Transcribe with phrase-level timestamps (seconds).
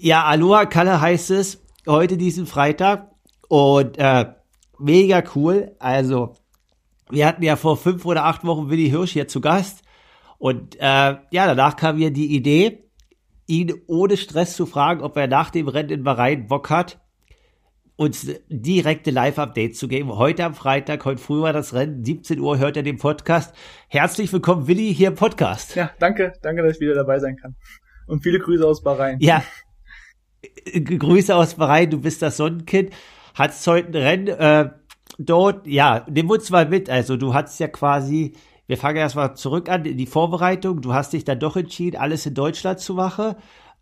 [0.00, 3.10] Ja, Aloha Kalle heißt es heute diesen Freitag.
[3.48, 4.26] Und äh,
[4.78, 5.74] mega cool.
[5.78, 6.34] Also
[7.10, 9.82] wir hatten ja vor fünf oder acht Wochen Willi Hirsch hier zu Gast.
[10.38, 12.84] Und äh, ja, danach kam mir die Idee,
[13.46, 17.00] ihn ohne Stress zu fragen, ob er nach dem Rennen in Bahrain Bock hat,
[17.98, 20.16] uns direkte Live-Updates zu geben.
[20.16, 23.52] Heute am Freitag, heute früh war das Rennen, 17 Uhr hört er den Podcast.
[23.88, 25.74] Herzlich willkommen, Willi, hier im Podcast.
[25.74, 27.56] Ja, danke, danke, dass ich wieder dabei sein kann.
[28.06, 29.18] Und viele Grüße aus Bahrain.
[29.18, 29.42] Ja,
[30.72, 32.92] Grüße aus Bahrain, du bist das Sonnenkind.
[33.34, 34.70] Hattest heute ein Rennen äh,
[35.18, 36.88] dort, ja, nimm uns mal mit.
[36.88, 38.36] Also du hattest ja quasi
[38.68, 40.82] wir fangen erstmal zurück an, die Vorbereitung.
[40.82, 43.34] Du hast dich dann doch entschieden, alles in Deutschland zu machen.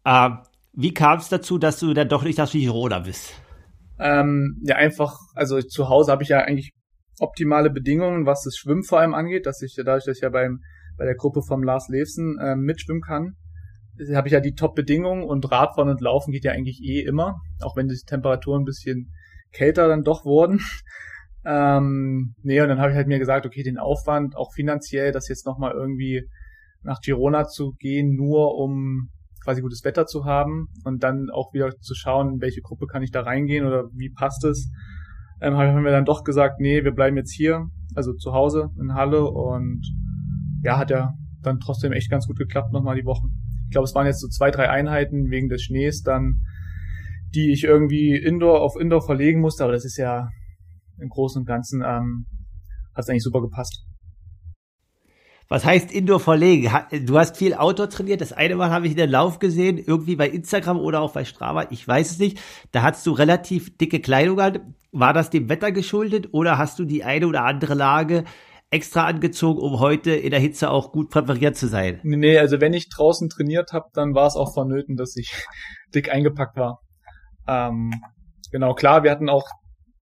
[0.04, 0.38] Ähm,
[0.72, 3.34] wie kam es dazu, dass du dann doch nicht das Girona bist?
[3.98, 6.72] Ähm, ja, einfach, also zu Hause habe ich ja eigentlich
[7.18, 10.60] optimale Bedingungen, was das Schwimmen vor allem angeht, dass ich dadurch, dass ich ja beim,
[10.98, 13.36] bei der Gruppe vom Lars Levsen äh, mitschwimmen kann,
[14.14, 17.76] habe ich ja die Top-Bedingungen und Radfahren und Laufen geht ja eigentlich eh immer, auch
[17.76, 19.12] wenn die Temperaturen ein bisschen
[19.52, 20.60] kälter dann doch wurden.
[21.48, 25.28] Ähm, nee, und dann habe ich halt mir gesagt, okay, den Aufwand, auch finanziell, das
[25.28, 26.28] jetzt nochmal irgendwie
[26.82, 29.10] nach Girona zu gehen, nur um
[29.46, 33.04] quasi gutes Wetter zu haben und dann auch wieder zu schauen, in welche Gruppe kann
[33.04, 34.72] ich da reingehen oder wie passt es,
[35.40, 38.94] ähm, haben wir dann doch gesagt, nee, wir bleiben jetzt hier, also zu Hause in
[38.94, 39.82] Halle und
[40.64, 43.28] ja, hat ja dann trotzdem echt ganz gut geklappt nochmal die Wochen.
[43.66, 46.40] Ich glaube, es waren jetzt so zwei, drei Einheiten wegen des Schnees dann,
[47.32, 50.28] die ich irgendwie Indoor auf Indoor verlegen musste, aber das ist ja
[50.98, 52.26] im Großen und Ganzen ähm,
[52.94, 53.84] hat es eigentlich super gepasst.
[55.48, 56.72] Was heißt Indoor verlegen?
[57.04, 58.20] Du hast viel Outdoor trainiert.
[58.20, 61.24] Das eine Mal habe ich in der Lauf gesehen, irgendwie bei Instagram oder auch bei
[61.24, 61.66] Strava.
[61.70, 62.38] Ich weiß es nicht.
[62.72, 64.74] Da hattest du relativ dicke Kleidung an.
[64.90, 68.24] War das dem Wetter geschuldet oder hast du die eine oder andere Lage
[68.70, 72.00] extra angezogen, um heute in der Hitze auch gut präpariert zu sein?
[72.02, 75.32] Nee, also wenn ich draußen trainiert habe, dann war es auch vonnöten, dass ich
[75.94, 76.80] dick eingepackt war.
[77.46, 77.92] Ähm,
[78.50, 79.48] genau, klar, wir hatten auch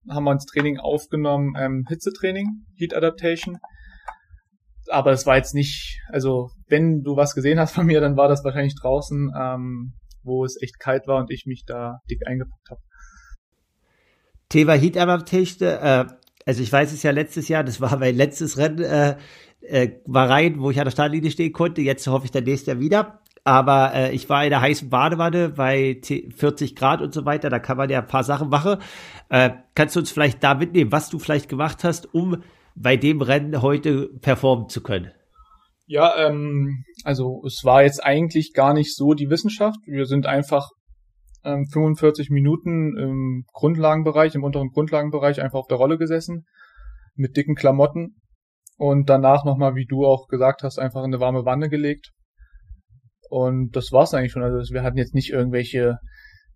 [0.08, 3.58] haben wir ins Training aufgenommen, ähm, Hitzetraining, Heat Adaptation.
[4.88, 8.28] Aber es war jetzt nicht, also wenn du was gesehen hast von mir, dann war
[8.28, 12.70] das wahrscheinlich draußen, ähm, wo es echt kalt war und ich mich da dick eingepackt
[12.70, 12.80] habe.
[14.48, 16.04] Thema Heat Adaptation, äh,
[16.46, 19.16] also ich weiß es ja letztes Jahr, das war mein letztes Rennen, äh,
[19.62, 21.80] äh, war rein, wo ich an der Startlinie stehen konnte.
[21.80, 23.20] Jetzt hoffe ich dann nächstes Jahr wieder.
[23.44, 27.50] Aber äh, ich war in der heißen Badewanne bei 40 Grad und so weiter.
[27.50, 28.78] Da kann man ja ein paar Sachen machen.
[29.28, 32.42] Äh, kannst du uns vielleicht da mitnehmen, was du vielleicht gemacht hast, um
[32.74, 35.12] bei dem Rennen heute performen zu können?
[35.86, 39.78] Ja, ähm, also es war jetzt eigentlich gar nicht so die Wissenschaft.
[39.86, 40.70] Wir sind einfach
[41.44, 46.46] ähm, 45 Minuten im Grundlagenbereich, im unteren Grundlagenbereich einfach auf der Rolle gesessen
[47.14, 48.16] mit dicken Klamotten
[48.76, 52.10] und danach nochmal, wie du auch gesagt hast, einfach in eine warme Wanne gelegt
[53.28, 54.42] und das war's eigentlich schon.
[54.42, 55.98] Also wir hatten jetzt nicht irgendwelche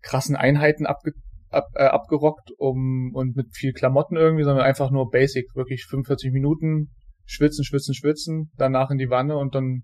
[0.01, 1.11] krassen Einheiten abge
[1.49, 6.31] ab, äh, abgerockt um und mit viel Klamotten irgendwie, sondern einfach nur basic, wirklich 45
[6.31, 6.89] Minuten
[7.25, 9.83] schwitzen, schwitzen, schwitzen, danach in die Wanne und dann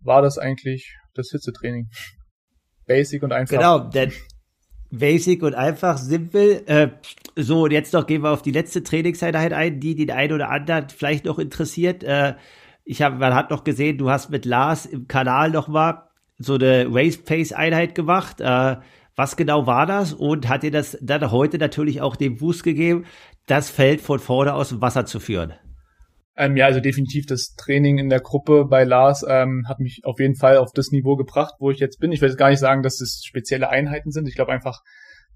[0.00, 1.88] war das eigentlich das Hitzetraining.
[2.86, 3.56] Basic und einfach.
[3.56, 4.12] Genau, denn
[4.90, 6.62] basic und einfach, simpel.
[6.66, 6.88] Äh,
[7.36, 10.50] so, und jetzt noch gehen wir auf die letzte Trainingseinheit ein, die den einen oder
[10.50, 12.02] anderen vielleicht noch interessiert.
[12.02, 12.34] Äh,
[12.84, 16.08] ich habe, man hat noch gesehen, du hast mit Lars im Kanal noch mal
[16.38, 18.40] so eine Race Pace Einheit gemacht.
[18.40, 18.76] Äh,
[19.20, 20.14] was genau war das?
[20.14, 23.04] Und hat dir das dann heute natürlich auch den Boost gegeben,
[23.44, 25.52] das Feld von vorne aus Wasser zu führen?
[26.38, 30.18] Ähm, ja, also definitiv das Training in der Gruppe bei Lars ähm, hat mich auf
[30.20, 32.12] jeden Fall auf das Niveau gebracht, wo ich jetzt bin.
[32.12, 34.26] Ich will jetzt gar nicht sagen, dass es spezielle Einheiten sind.
[34.26, 34.80] Ich glaube einfach,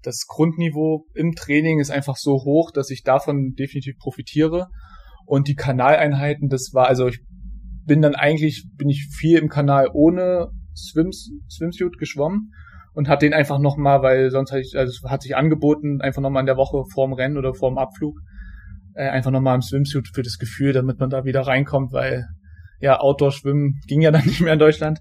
[0.01, 4.65] das Grundniveau im Training ist einfach so hoch, dass ich davon definitiv profitiere.
[5.27, 7.19] Und die Kanaleinheiten, das war, also ich
[7.85, 12.51] bin dann eigentlich, bin ich viel im Kanal ohne Swims, Swimsuit geschwommen
[12.95, 16.41] und hat den einfach nochmal, weil sonst hatte ich, also hat sich angeboten, einfach nochmal
[16.41, 18.17] in der Woche vorm Rennen oder vorm Abflug,
[18.95, 22.25] äh, einfach nochmal im Swimsuit für das Gefühl, damit man da wieder reinkommt, weil
[22.79, 24.99] ja, Outdoor-Schwimmen ging ja dann nicht mehr in Deutschland.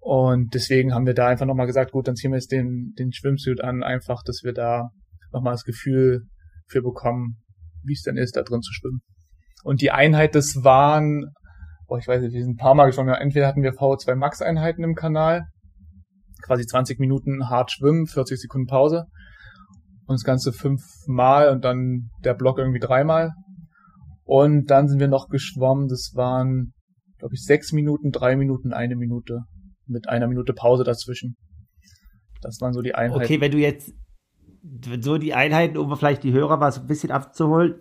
[0.00, 3.12] Und deswegen haben wir da einfach nochmal gesagt, gut, dann ziehen wir jetzt den, den
[3.12, 4.90] Schwimmsuit an, einfach, dass wir da
[5.32, 6.24] nochmal das Gefühl
[6.68, 7.42] für bekommen,
[7.84, 9.00] wie es denn ist, da drin zu schwimmen.
[9.62, 11.32] Und die Einheit, das waren
[11.86, 13.14] boah, ich weiß nicht, wir sind ein paar Mal geschwommen.
[13.14, 15.46] Entweder hatten wir VO2 Max Einheiten im Kanal,
[16.44, 19.06] quasi 20 Minuten hart schwimmen, 40 Sekunden Pause
[20.06, 23.32] und das Ganze fünfmal und dann der Block irgendwie dreimal.
[24.24, 26.72] Und dann sind wir noch geschwommen, das waren,
[27.18, 29.40] glaube ich, sechs Minuten, drei Minuten, eine Minute
[29.86, 31.36] mit einer Minute Pause dazwischen.
[32.40, 33.22] Das waren so die Einheiten.
[33.22, 33.92] Okay, wenn du jetzt
[35.00, 37.80] so die Einheiten, um vielleicht die Hörer mal so ein bisschen abzuholen.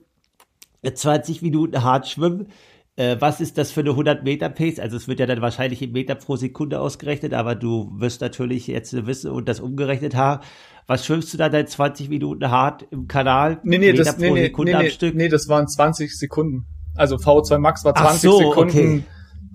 [0.84, 2.48] 20 Minuten hart schwimmen.
[2.96, 4.80] Äh, was ist das für eine 100 Meter Pace?
[4.80, 8.68] Also es wird ja dann wahrscheinlich in Meter pro Sekunde ausgerechnet, aber du wirst natürlich
[8.68, 10.44] jetzt wissen und das umgerechnet haben.
[10.86, 13.60] Was schwimmst du da dein 20 Minuten hart im Kanal?
[13.64, 16.66] Nee, nee, Meter das, nee, nee, nee, nee, nee, das waren 20 Sekunden.
[16.96, 19.04] Also V2 Max war 20 so, Sekunden okay.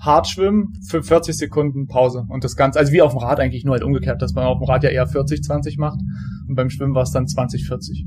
[0.00, 2.24] hart schwimmen, für 40 Sekunden Pause.
[2.28, 4.58] Und das Ganze, also wie auf dem Rad eigentlich, nur halt umgekehrt, dass man auf
[4.58, 6.00] dem Rad ja eher 40, 20 macht.
[6.48, 8.04] Und beim Schwimmen war es dann 20, 40.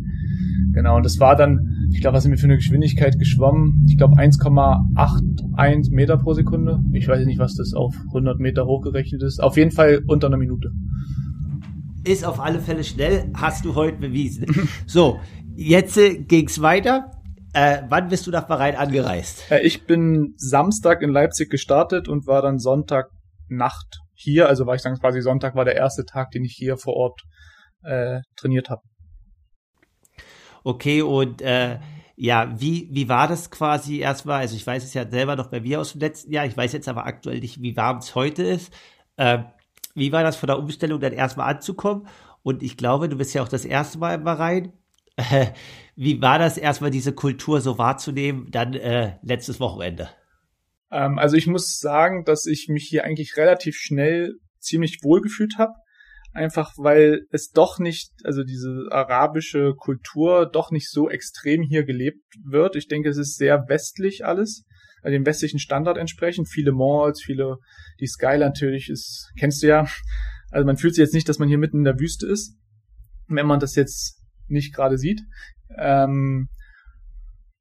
[0.73, 3.85] Genau, und das war dann, ich glaube, was sind wir für eine Geschwindigkeit geschwommen?
[3.87, 6.79] Ich glaube 1,81 Meter pro Sekunde.
[6.93, 9.41] Ich weiß nicht, was das auf 100 Meter hochgerechnet ist.
[9.41, 10.71] Auf jeden Fall unter einer Minute.
[12.03, 14.45] Ist auf alle Fälle schnell, hast du heute bewiesen.
[14.85, 15.19] so,
[15.55, 17.11] jetzt äh, ging's weiter.
[17.53, 19.51] Äh, wann bist du nach Bahrain angereist?
[19.51, 23.09] Äh, ich bin Samstag in Leipzig gestartet und war dann Sonntag
[23.49, 24.47] Nacht hier.
[24.47, 27.21] Also war ich dann quasi Sonntag war der erste Tag, den ich hier vor Ort
[27.83, 28.81] äh, trainiert habe.
[30.63, 31.79] Okay, und äh,
[32.15, 34.41] ja, wie, wie war das quasi erstmal?
[34.41, 36.73] Also ich weiß es ja selber noch bei mir aus dem letzten Jahr, ich weiß
[36.73, 38.71] jetzt aber aktuell nicht, wie warm es heute ist.
[39.17, 39.39] Äh,
[39.95, 42.07] wie war das von der Umstellung dann erstmal anzukommen?
[42.43, 44.73] Und ich glaube, du bist ja auch das erste Mal im Bahrain.
[45.95, 50.09] Wie war das erstmal, diese Kultur so wahrzunehmen, dann äh, letztes Wochenende?
[50.89, 55.57] Ähm, also ich muss sagen, dass ich mich hier eigentlich relativ schnell ziemlich wohl gefühlt
[55.57, 55.73] habe
[56.33, 62.23] einfach weil es doch nicht, also diese arabische Kultur doch nicht so extrem hier gelebt
[62.43, 62.75] wird.
[62.75, 64.63] Ich denke, es ist sehr westlich alles,
[65.01, 66.47] also dem westlichen Standard entsprechend.
[66.49, 67.57] Viele Malls, viele,
[67.99, 69.87] die Sky natürlich ist, kennst du ja.
[70.51, 72.57] Also man fühlt sich jetzt nicht, dass man hier mitten in der Wüste ist,
[73.27, 75.21] wenn man das jetzt nicht gerade sieht.
[75.77, 76.49] Ähm,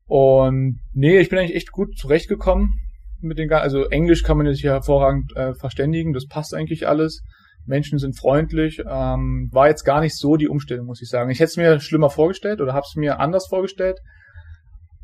[0.06, 2.74] und nee, ich bin eigentlich echt gut zurechtgekommen
[3.20, 7.22] mit den, also Englisch kann man sich hier hervorragend äh, verständigen, das passt eigentlich alles.
[7.66, 8.80] Menschen sind freundlich.
[8.86, 11.30] Ähm, war jetzt gar nicht so die Umstellung, muss ich sagen.
[11.30, 13.98] Ich hätte es mir schlimmer vorgestellt oder habe es mir anders vorgestellt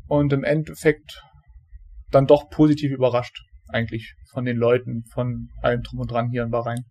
[0.07, 1.21] und im Endeffekt
[2.11, 6.51] dann doch positiv überrascht, eigentlich von den Leuten, von allem drum und dran hier in
[6.51, 6.85] Bahrain.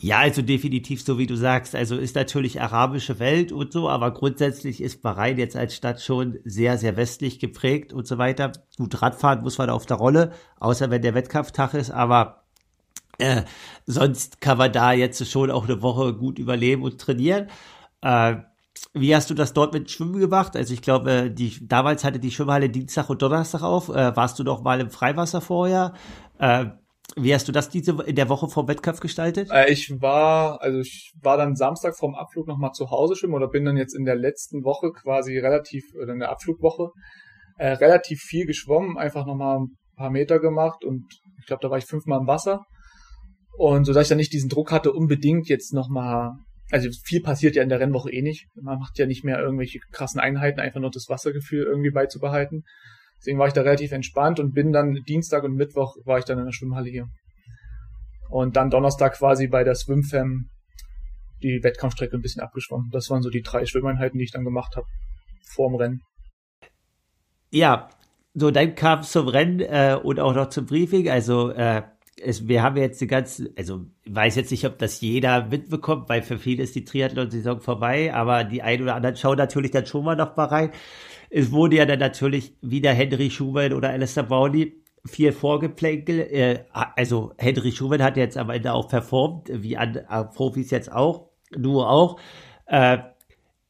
[0.00, 1.74] Ja, also definitiv so wie du sagst.
[1.74, 6.38] Also ist natürlich arabische Welt und so, aber grundsätzlich ist Bahrain jetzt als Stadt schon
[6.44, 8.52] sehr, sehr westlich geprägt und so weiter.
[8.76, 12.37] Gut, Radfahren muss man auf der Rolle, außer wenn der Wettkampftag ist, aber
[13.18, 13.42] äh,
[13.86, 17.48] sonst kann man da jetzt schon auch eine Woche gut überleben und trainieren.
[18.00, 18.36] Äh,
[18.94, 20.56] wie hast du das dort mit Schwimmen gemacht?
[20.56, 23.88] Also ich glaube, die, damals hatte die Schwimmhalle Dienstag und Donnerstag auf.
[23.88, 25.94] Äh, warst du noch mal im Freiwasser vorher?
[26.38, 26.66] Äh,
[27.16, 29.50] wie hast du das diese in der Woche vor Wettkampf gestaltet?
[29.50, 33.48] Äh, ich war, also ich war dann Samstag vorm Abflug nochmal zu Hause schwimmen oder
[33.48, 36.90] bin dann jetzt in der letzten Woche quasi relativ, oder in der Abflugwoche,
[37.60, 41.02] relativ viel geschwommen, einfach nochmal ein paar Meter gemacht und
[41.40, 42.64] ich glaube, da war ich fünfmal im Wasser
[43.58, 46.36] und so dass ich dann nicht diesen Druck hatte, unbedingt jetzt nochmal,
[46.70, 48.46] also viel passiert ja in der Rennwoche eh nicht.
[48.54, 52.62] Man macht ja nicht mehr irgendwelche krassen Einheiten, einfach nur das Wassergefühl irgendwie beizubehalten.
[53.18, 56.38] Deswegen war ich da relativ entspannt und bin dann Dienstag und Mittwoch war ich dann
[56.38, 57.08] in der Schwimmhalle hier.
[58.30, 60.50] Und dann Donnerstag quasi bei der Swimfam
[61.42, 62.90] die Wettkampfstrecke ein bisschen abgeschwommen.
[62.92, 64.86] Das waren so die drei Schwimmeinheiten, die ich dann gemacht habe
[65.48, 66.02] vorm Rennen.
[67.50, 67.88] Ja,
[68.34, 71.10] so dann kam es zum Rennen äh, und auch noch zum Briefing.
[71.10, 71.82] Also äh,
[72.22, 76.22] es, wir haben jetzt die ganze, also weiß jetzt nicht, ob das jeder mitbekommt, weil
[76.22, 80.04] für viele ist die Triathlon-Saison vorbei, aber die ein oder anderen schauen natürlich dann schon
[80.04, 80.70] mal noch mal rein.
[81.30, 84.72] Es wurde ja dann natürlich wieder Henry Schumann oder Alistair Brownlee
[85.04, 86.20] viel Vorgeplänkel.
[86.20, 90.92] Äh, also Henry Schumann hat jetzt am Ende auch performt, wie an äh, Profis jetzt
[90.92, 92.18] auch, nur auch.
[92.66, 92.98] Äh,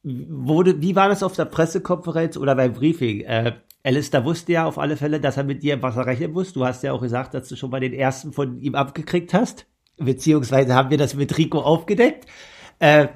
[0.03, 3.21] wurde, wie war das auf der Pressekonferenz oder beim Briefing?
[3.21, 3.53] Äh,
[3.83, 6.53] Alistair wusste ja auf alle Fälle, dass er mit dir im Wasser rechnen muss.
[6.53, 9.67] Du hast ja auch gesagt, dass du schon mal den ersten von ihm abgekriegt hast.
[9.97, 12.25] Beziehungsweise haben wir das mit Rico aufgedeckt.
[12.79, 13.07] Äh,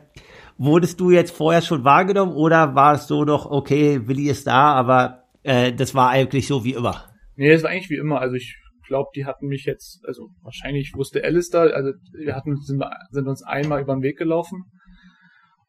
[0.57, 4.73] wurdest du jetzt vorher schon wahrgenommen oder war es so noch, okay, Willi ist da,
[4.73, 7.05] aber äh, das war eigentlich so wie immer?
[7.35, 8.19] Nee, es war eigentlich wie immer.
[8.19, 8.55] Also ich
[8.87, 13.43] glaube, die hatten mich jetzt, also wahrscheinlich wusste Alistair, also wir hatten, sind, sind uns
[13.43, 14.63] einmal über den Weg gelaufen.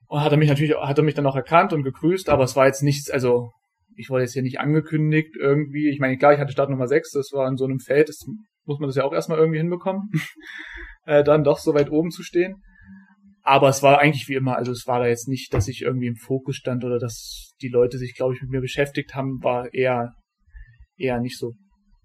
[0.07, 2.55] Und hat er mich natürlich, hat er mich dann auch erkannt und gegrüßt, aber es
[2.55, 3.51] war jetzt nichts, also
[3.97, 5.89] ich wurde jetzt hier nicht angekündigt irgendwie.
[5.89, 8.25] Ich meine, klar, ich hatte Start Nummer 6, das war in so einem Feld, das
[8.65, 10.11] muss man das ja auch erstmal irgendwie hinbekommen,
[11.07, 12.63] äh, dann doch so weit oben zu stehen.
[13.43, 16.07] Aber es war eigentlich wie immer, also es war da jetzt nicht, dass ich irgendwie
[16.07, 19.73] im Fokus stand oder dass die Leute sich, glaube ich, mit mir beschäftigt haben, war
[19.75, 20.15] eher,
[20.97, 21.53] eher nicht so.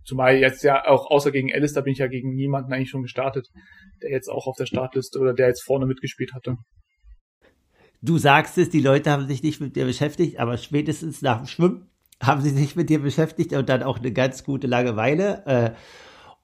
[0.04, 3.04] Zumal jetzt ja auch außer gegen Alice, da bin ich ja gegen niemanden eigentlich schon
[3.04, 3.48] gestartet,
[4.02, 6.56] der jetzt auch auf der Startliste oder der jetzt vorne mitgespielt hatte.
[8.02, 11.48] Du sagst es, die Leute haben sich nicht mit dir beschäftigt, aber spätestens nach dem
[11.48, 11.90] Schwimmen
[12.22, 15.46] haben sie sich mit dir beschäftigt und dann auch eine ganz gute Langeweile.
[15.46, 15.72] Äh,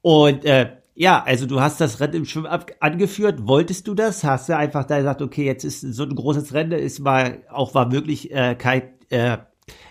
[0.01, 2.47] und äh, ja, also du hast das Rennen im Schwimmen
[2.79, 3.47] angeführt.
[3.47, 4.23] Wolltest du das?
[4.23, 7.73] Hast du einfach da gesagt, okay, jetzt ist so ein großes Rennen, ist mal auch
[7.73, 9.37] war wirklich äh, kein äh,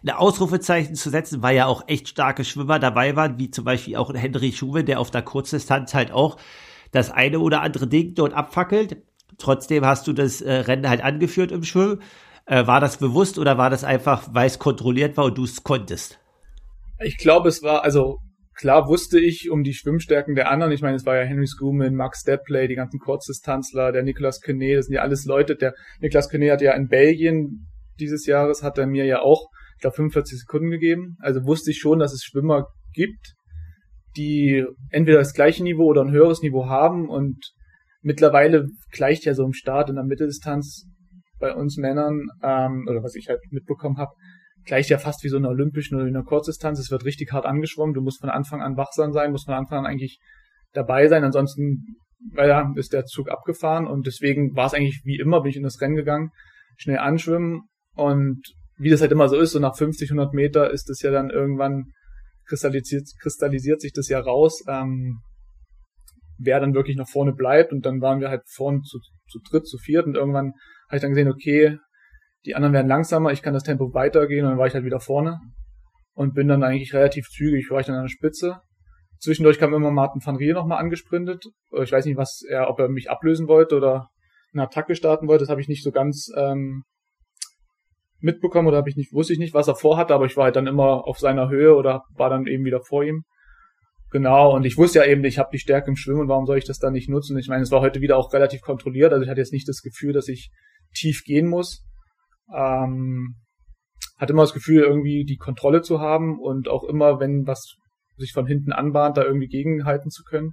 [0.03, 3.97] ein Ausrufezeichen zu setzen, weil ja auch echt starke Schwimmer dabei waren, wie zum Beispiel
[3.97, 6.37] auch Henry Schuwe, der auf der Kurzdistanz halt auch
[6.93, 8.99] das eine oder andere Ding dort abfackelt.
[9.39, 12.03] Trotzdem hast du das äh, Rennen halt angeführt im Schwimmen.
[12.47, 15.63] Äh, war das bewusst oder war das einfach, weil es kontrolliert war und du es
[15.63, 16.19] konntest?
[17.01, 18.19] Ich glaube, es war, also
[18.55, 20.73] klar wusste ich um die Schwimmstärken der anderen.
[20.73, 24.77] Ich meine, es war ja Henry Schumann, Max Depley, die ganzen Kurzdistanzler, der Niklas Kene,
[24.77, 25.57] das sind ja alles Leute.
[25.57, 27.67] Der Niklas Kene hat ja in Belgien
[27.99, 31.17] dieses Jahres, hat er mir ja auch, ich glaube, 45 Sekunden gegeben.
[31.21, 33.35] Also wusste ich schon, dass es Schwimmer gibt,
[34.17, 37.54] die entweder das gleiche Niveau oder ein höheres Niveau haben und
[38.05, 40.87] mittlerweile gleicht ja so im Start in der Mitteldistanz
[41.41, 44.13] bei uns Männern, ähm, oder was ich halt mitbekommen habe,
[44.65, 46.79] gleicht ja fast wie so eine olympischen oder eine Kurzdistanz.
[46.79, 47.95] Es wird richtig hart angeschwommen.
[47.95, 50.21] Du musst von Anfang an wachsam sein, musst von Anfang an eigentlich
[50.73, 51.25] dabei sein.
[51.25, 51.97] Ansonsten
[52.37, 55.63] ja, ist der Zug abgefahren und deswegen war es eigentlich wie immer, bin ich in
[55.63, 56.31] das Rennen gegangen,
[56.77, 57.63] schnell anschwimmen
[57.95, 58.41] und
[58.79, 61.31] wie das halt immer so ist, so nach 50, 100 Meter ist es ja dann
[61.31, 61.93] irgendwann
[62.47, 65.19] kristallisiert, kristallisiert sich das ja raus, ähm,
[66.39, 68.99] wer dann wirklich noch vorne bleibt und dann waren wir halt vorne zu,
[69.29, 70.53] zu dritt, zu viert und irgendwann
[70.89, 71.79] habe ich dann gesehen, okay,
[72.45, 75.01] die anderen werden langsamer, ich kann das Tempo weitergehen und dann war ich halt wieder
[75.01, 75.39] vorne
[76.15, 78.61] und bin dann eigentlich relativ zügig, war ich dann an der Spitze.
[79.19, 81.47] Zwischendurch kam immer Martin van Rier nochmal angesprintet.
[81.83, 84.09] Ich weiß nicht, was er, ob er mich ablösen wollte oder
[84.53, 85.45] eine Attacke starten wollte.
[85.45, 86.83] Das habe ich nicht so ganz ähm,
[88.21, 90.57] mitbekommen oder habe ich nicht, wusste ich nicht, was er vorhatte, aber ich war halt
[90.57, 93.25] dann immer auf seiner Höhe oder war dann eben wieder vor ihm.
[94.15, 96.65] Genau, und ich wusste ja eben, ich habe die Stärke im Schwimmen, warum soll ich
[96.65, 97.37] das dann nicht nutzen?
[97.37, 99.83] Ich meine, es war heute wieder auch relativ kontrolliert, also ich hatte jetzt nicht das
[99.83, 100.53] Gefühl, dass ich
[100.95, 101.85] tief gehen muss.
[102.55, 103.35] Ähm,
[104.17, 107.75] hatte immer das Gefühl, irgendwie die Kontrolle zu haben und auch immer, wenn was
[108.17, 110.53] sich von hinten anbahnt, da irgendwie gegenhalten zu können.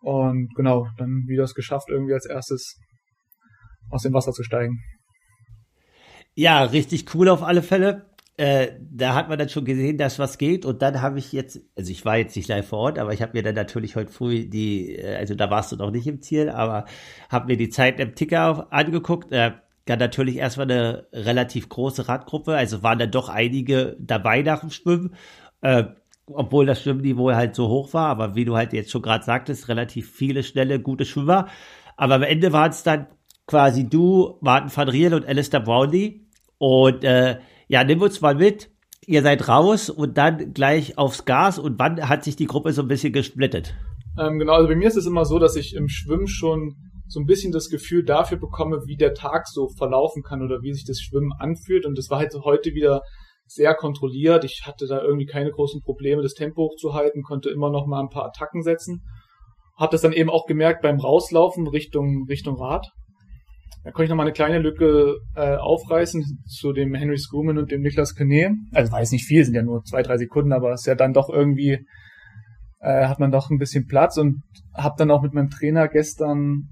[0.00, 2.78] Und genau, dann wieder es geschafft, irgendwie als erstes
[3.88, 4.82] aus dem Wasser zu steigen.
[6.34, 8.04] Ja, richtig cool auf alle Fälle.
[8.36, 10.64] Äh, da hat man dann schon gesehen, dass was geht.
[10.64, 13.22] Und dann habe ich jetzt, also ich war jetzt nicht live vor Ort, aber ich
[13.22, 16.20] habe mir dann natürlich heute früh die, äh, also da warst du noch nicht im
[16.20, 16.86] Ziel, aber
[17.28, 19.30] habe mir die Zeit im Ticker angeguckt.
[19.32, 19.52] Äh,
[19.86, 24.70] dann natürlich erstmal eine relativ große Radgruppe, also waren da doch einige dabei nach dem
[24.70, 25.14] Schwimmen,
[25.60, 25.84] äh,
[26.26, 29.68] obwohl das Schwimmniveau halt so hoch war, aber wie du halt jetzt schon gerade sagtest,
[29.68, 31.48] relativ viele schnelle, gute Schwimmer.
[31.96, 33.06] Aber am Ende waren es dann
[33.46, 36.22] quasi du, Martin van Riel und Alistair Brownlee.
[36.58, 38.70] Und äh, ja, nimm uns mal mit.
[39.06, 41.58] Ihr seid raus und dann gleich aufs Gas.
[41.58, 43.74] Und wann hat sich die Gruppe so ein bisschen gesplittet?
[44.18, 47.20] Ähm, genau, also bei mir ist es immer so, dass ich im Schwimmen schon so
[47.20, 50.84] ein bisschen das Gefühl dafür bekomme, wie der Tag so verlaufen kann oder wie sich
[50.86, 51.84] das Schwimmen anfühlt.
[51.84, 53.02] Und das war halt heute wieder
[53.46, 54.44] sehr kontrolliert.
[54.44, 58.08] Ich hatte da irgendwie keine großen Probleme, das Tempo hochzuhalten, konnte immer noch mal ein
[58.08, 59.02] paar Attacken setzen.
[59.76, 62.86] Hab das dann eben auch gemerkt beim Rauslaufen Richtung, Richtung Rad.
[63.84, 67.70] Da konnte ich noch mal eine kleine Lücke äh, aufreißen zu dem Henry Schumann und
[67.70, 68.56] dem Niklas Kene.
[68.72, 71.12] Also weiß nicht viel, sind ja nur zwei, drei Sekunden, aber es ist ja dann
[71.12, 71.86] doch irgendwie,
[72.80, 74.42] äh, hat man doch ein bisschen Platz und
[74.74, 76.70] habe dann auch mit meinem Trainer gestern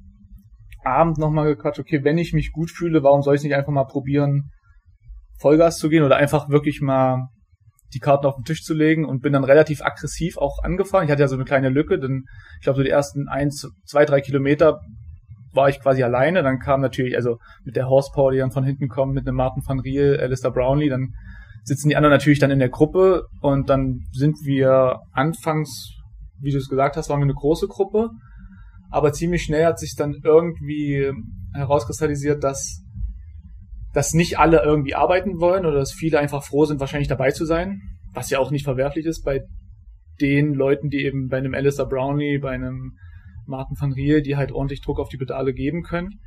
[0.85, 3.85] Abend nochmal gequatscht, okay, wenn ich mich gut fühle, warum soll ich nicht einfach mal
[3.85, 4.51] probieren,
[5.39, 7.29] Vollgas zu gehen oder einfach wirklich mal
[7.93, 11.05] die Karten auf den Tisch zu legen und bin dann relativ aggressiv auch angefahren.
[11.05, 12.25] Ich hatte ja so eine kleine Lücke, denn
[12.59, 14.81] ich glaube so die ersten eins, zwei, drei Kilometer
[15.53, 16.43] war ich quasi alleine.
[16.43, 19.63] Dann kam natürlich, also mit der Horsepower, die dann von hinten kommt, mit einem Martin
[19.67, 21.15] van Riel, Alistair Brownlee, dann
[21.65, 25.93] sitzen die anderen natürlich dann in der Gruppe und dann sind wir anfangs,
[26.41, 28.11] wie du es gesagt hast, waren wir eine große Gruppe
[28.93, 31.11] aber ziemlich schnell hat sich dann irgendwie
[31.55, 32.85] herauskristallisiert, dass,
[33.95, 37.47] dass nicht alle irgendwie arbeiten wollen oder dass viele einfach froh sind, wahrscheinlich dabei zu
[37.47, 37.81] sein,
[38.13, 39.41] was ja auch nicht verwerflich ist bei
[40.21, 42.99] den Leuten, die eben bei einem Alistair Brownlee, bei einem
[43.47, 46.21] Martin van Riel, die halt ordentlich Druck auf die Pedale geben können.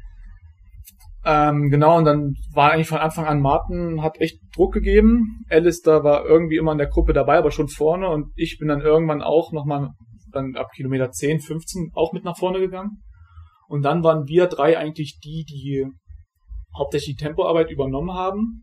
[1.25, 5.43] Ähm, genau, und dann war eigentlich von Anfang an Martin hat echt Druck gegeben.
[5.50, 8.81] Alistair war irgendwie immer in der Gruppe dabei, aber schon vorne und ich bin dann
[8.81, 9.89] irgendwann auch nochmal
[10.31, 13.01] dann ab Kilometer 10, 15 auch mit nach vorne gegangen.
[13.67, 15.88] Und dann waren wir drei eigentlich die, die
[16.77, 18.62] hauptsächlich die Tempoarbeit übernommen haben,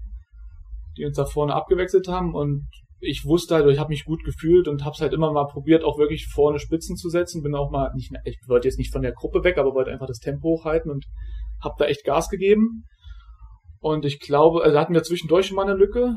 [0.97, 2.35] die uns da vorne abgewechselt haben.
[2.35, 2.69] Und
[3.05, 5.83] ich wusste halt, ich habe mich gut gefühlt und habe es halt immer mal probiert,
[5.83, 7.43] auch wirklich vorne Spitzen zu setzen.
[7.43, 10.07] Bin auch mal nicht, ich wollte jetzt nicht von der Gruppe weg, aber wollte einfach
[10.07, 11.05] das Tempo hochhalten und
[11.63, 12.85] habe da echt Gas gegeben.
[13.81, 16.15] Und ich glaube, also hatten wir zwischendurch mal eine Lücke,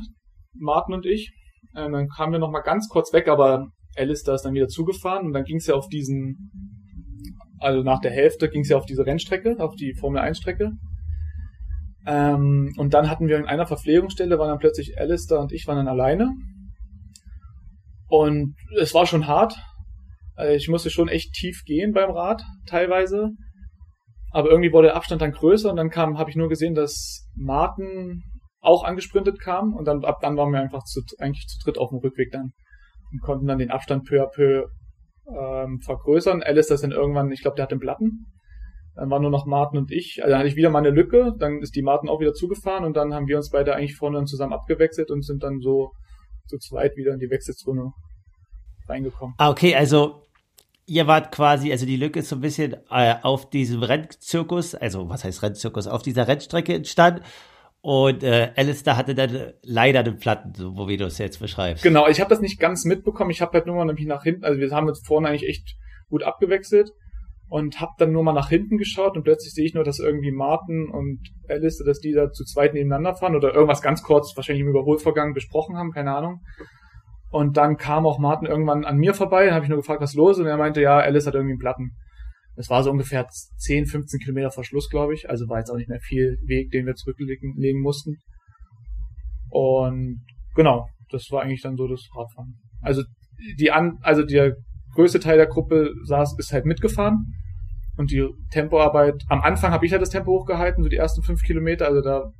[0.54, 1.32] Martin und ich.
[1.74, 5.26] Und dann kamen wir noch mal ganz kurz weg, aber Alistair ist dann wieder zugefahren
[5.26, 6.52] und dann ging es ja auf diesen,
[7.60, 10.74] also nach der Hälfte ging es ja auf diese Rennstrecke, auf die Formel 1 Strecke.
[12.06, 15.78] Ähm, und dann hatten wir in einer Verpflegungsstelle, waren dann plötzlich Alistair und ich waren
[15.78, 16.30] dann alleine.
[18.18, 19.56] Und es war schon hart.
[20.36, 23.32] Also ich musste schon echt tief gehen beim Rad, teilweise.
[24.32, 27.28] Aber irgendwie wurde der Abstand dann größer und dann kam, habe ich nur gesehen, dass
[27.36, 28.24] Martin
[28.62, 31.90] auch angesprintet kam und dann ab dann waren wir einfach zu, eigentlich zu dritt auf
[31.90, 32.54] dem Rückweg dann
[33.12, 34.66] und konnten dann den Abstand peu à peu
[35.28, 36.42] ähm, vergrößern.
[36.42, 38.28] Alice das dann irgendwann, ich glaube, der hat den Platten.
[38.96, 40.20] Dann waren nur noch Martin und ich.
[40.22, 42.86] Also dann hatte ich wieder mal eine Lücke, dann ist die Martin auch wieder zugefahren
[42.86, 45.92] und dann haben wir uns beide eigentlich vorne dann zusammen abgewechselt und sind dann so
[46.48, 47.92] zu zweit wieder in die Wechselzone
[48.88, 49.36] reingekommen.
[49.38, 50.24] Ah, okay, also
[50.86, 55.10] ihr wart quasi, also die Lücke ist so ein bisschen äh, auf diesem Rennzirkus, also
[55.10, 57.22] was heißt Rennzirkus, auf dieser Rennstrecke entstanden.
[57.82, 61.84] Und äh, Alistair hatte dann leider den Platten, so wo wie du es jetzt beschreibst.
[61.84, 63.30] Genau, ich habe das nicht ganz mitbekommen.
[63.30, 65.76] Ich habe halt nur mal nämlich nach hinten, also wir haben uns vorne eigentlich echt
[66.10, 66.90] gut abgewechselt
[67.48, 70.32] und habe dann nur mal nach hinten geschaut und plötzlich sehe ich nur, dass irgendwie
[70.32, 74.64] Martin und Alistair, dass die da zu zweit nebeneinander fahren oder irgendwas ganz kurz, wahrscheinlich
[74.64, 76.42] im Überholvorgang besprochen haben, keine Ahnung.
[77.36, 80.14] Und dann kam auch Martin irgendwann an mir vorbei, dann habe ich nur gefragt, was
[80.14, 81.92] los ist und er meinte, ja, Alice hat irgendwie einen Platten.
[82.56, 85.30] Das war so ungefähr 10, 15 Kilometer Verschluss, glaube ich.
[85.30, 88.16] Also war jetzt auch nicht mehr viel Weg, den wir zurücklegen legen mussten.
[89.50, 90.24] Und
[90.56, 92.58] genau, das war eigentlich dann so das Radfahren.
[92.82, 93.04] Also
[93.60, 94.56] die an, also der
[94.94, 97.34] größte Teil der Gruppe saß, ist halt mitgefahren.
[97.98, 101.42] Und die Tempoarbeit, am Anfang habe ich halt das Tempo hochgehalten, so die ersten fünf
[101.44, 102.32] Kilometer, also da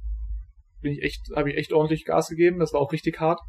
[0.80, 3.42] bin ich echt, habe ich echt ordentlich Gas gegeben, das war auch richtig hart.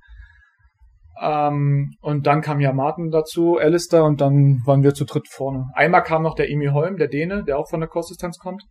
[1.21, 5.71] Ähm, und dann kam ja Martin dazu, Alistair, und dann waren wir zu dritt vorne.
[5.75, 8.65] Einmal kam noch der Emi Holm, der Däne, der auch von der Kursdistanz kommt.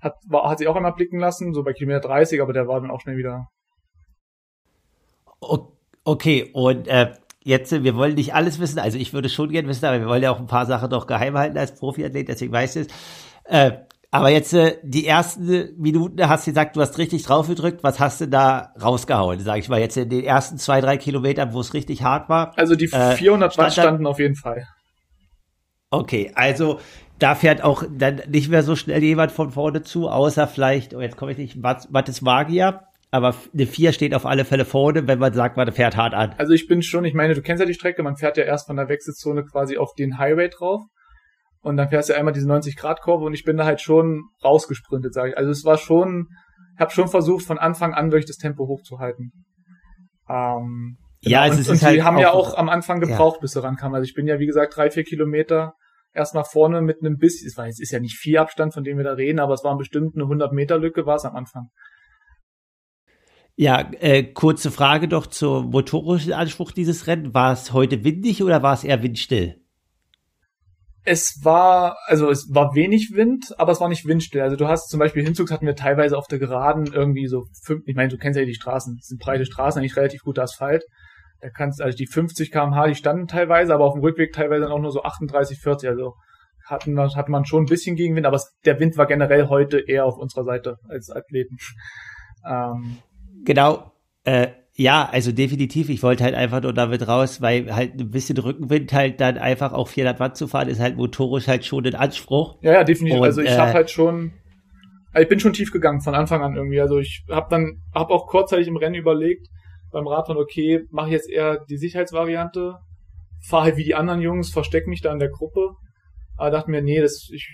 [0.00, 2.80] Hat, war, hat sich auch einmal blicken lassen, so bei Kilometer 30, aber der war
[2.80, 3.46] dann auch schnell wieder.
[6.04, 7.12] Okay, und äh,
[7.42, 10.22] jetzt, wir wollen nicht alles wissen, also ich würde schon gerne wissen, aber wir wollen
[10.22, 12.94] ja auch ein paar Sachen doch geheim halten als Profiathlet, deswegen weiß ich es.
[13.44, 13.78] Äh,
[14.16, 17.82] aber jetzt äh, die ersten Minuten hast du gesagt, du hast richtig drauf gedrückt.
[17.82, 21.52] Was hast du da rausgehauen, sag ich mal, jetzt in den ersten zwei, drei Kilometern,
[21.52, 22.52] wo es richtig hart war?
[22.56, 24.66] Also die 400 äh, Watt standen auf jeden Fall.
[25.90, 26.80] Okay, also
[27.18, 31.00] da fährt auch dann nicht mehr so schnell jemand von vorne zu, außer vielleicht, oh
[31.00, 35.18] jetzt komme ich nicht, Mattes Magier, aber eine 4 steht auf alle Fälle vorne, wenn
[35.18, 36.34] man sagt, man fährt hart an.
[36.38, 38.66] Also ich bin schon, ich meine, du kennst ja die Strecke, man fährt ja erst
[38.66, 40.82] von der Wechselzone quasi auf den Highway drauf
[41.66, 45.30] und dann fährst du einmal diese 90-Grad-Kurve und ich bin da halt schon rausgesprintet, sage
[45.30, 45.36] ich.
[45.36, 46.28] Also es war schon,
[46.74, 49.32] ich habe schon versucht, von Anfang an wirklich das Tempo hochzuhalten.
[50.28, 51.58] Ähm, ja, genau.
[51.58, 53.40] und, und halt die haben ja auch am Anfang gebraucht, ja.
[53.40, 53.96] bis sie rankamen.
[53.96, 55.74] Also ich bin ja, wie gesagt, drei, vier Kilometer
[56.12, 58.84] erst nach vorne mit einem bisschen, es war jetzt ist ja nicht viel Abstand, von
[58.84, 61.34] dem wir da reden, aber es war bestimmt eine 100 Meter Lücke, war es am
[61.34, 61.70] Anfang.
[63.56, 67.34] Ja, äh, kurze Frage doch zum motorischen Anspruch dieses Rennen.
[67.34, 69.65] War es heute windig oder war es eher windstill?
[71.06, 74.42] Es war, also es war wenig Wind, aber es war nicht windstill.
[74.42, 77.82] Also du hast zum Beispiel Hinzugs hatten wir teilweise auf der Geraden irgendwie so fünf,
[77.86, 80.84] ich meine, du kennst ja die Straßen, das sind breite Straßen, eigentlich relativ guter Asphalt.
[81.40, 84.72] Da kannst, also die 50 kmh, die standen teilweise, aber auf dem Rückweg teilweise dann
[84.72, 86.14] auch nur so 38, 40, also
[86.66, 90.18] hatten, hatte man schon ein bisschen Gegenwind, aber der Wind war generell heute eher auf
[90.18, 91.56] unserer Seite als Athleten.
[92.48, 92.98] Ähm,
[93.44, 93.92] genau,
[94.22, 95.88] äh, ja, also definitiv.
[95.88, 99.72] Ich wollte halt einfach nur damit raus, weil halt ein bisschen Rückenwind halt dann einfach
[99.72, 102.58] auf 400 Watt zu fahren, ist halt motorisch halt schon ein Anspruch.
[102.60, 103.20] Ja, ja, definitiv.
[103.20, 104.32] Und, also ich äh, habe halt schon,
[105.12, 106.80] also ich bin schon tief gegangen von Anfang an irgendwie.
[106.80, 109.46] Also ich habe dann, habe auch kurzzeitig im Rennen überlegt,
[109.92, 112.74] beim Radfahren, okay, mache ich jetzt eher die Sicherheitsvariante,
[113.48, 115.70] fahre halt wie die anderen Jungs, versteck mich da in der Gruppe.
[116.36, 117.48] Aber dachte mir, nee, das, ich,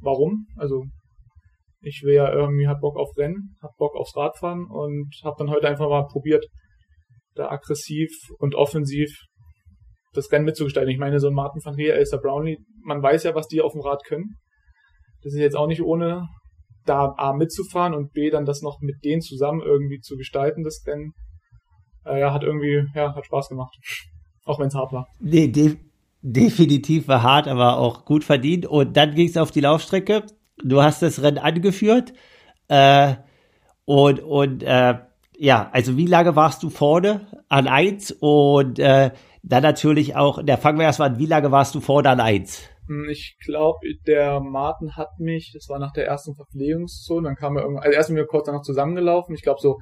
[0.00, 0.46] warum?
[0.56, 0.84] Also
[1.82, 5.50] ich will ja irgendwie, hab Bock auf Rennen, hab Bock aufs Radfahren und hab dann
[5.50, 6.46] heute einfach mal probiert,
[7.34, 9.10] da aggressiv und offensiv
[10.12, 10.92] das Rennen mitzugestalten.
[10.92, 13.80] Ich meine, so Martin van Rier, Elsa Brownlee, man weiß ja, was die auf dem
[13.80, 14.36] Rad können.
[15.22, 16.26] Das ist jetzt auch nicht ohne
[16.84, 20.82] da A mitzufahren und B dann das noch mit denen zusammen irgendwie zu gestalten, das
[20.86, 21.12] Rennen.
[22.04, 23.74] Äh, ja, hat irgendwie, ja, hat Spaß gemacht.
[24.44, 25.06] auch wenn es hart war.
[25.20, 25.76] Nee, de
[26.24, 28.66] definitiv war hart, aber auch gut verdient.
[28.66, 30.24] Und dann ging es auf die Laufstrecke.
[30.62, 32.12] Du hast das Rennen angeführt.
[32.68, 33.14] Äh,
[33.84, 34.94] und und äh,
[35.42, 38.12] ja, also wie lange warst du vorne an eins?
[38.12, 39.10] Und äh,
[39.42, 42.68] dann natürlich auch, da fangen wir erstmal an, wie lange warst du vorne an eins?
[42.86, 47.56] Hm, ich glaube, der Martin hat mich, das war nach der ersten Verpflegungszone, dann kam
[47.56, 49.80] er irgendwann, also erst sind wir kurz danach zusammengelaufen, ich glaube so,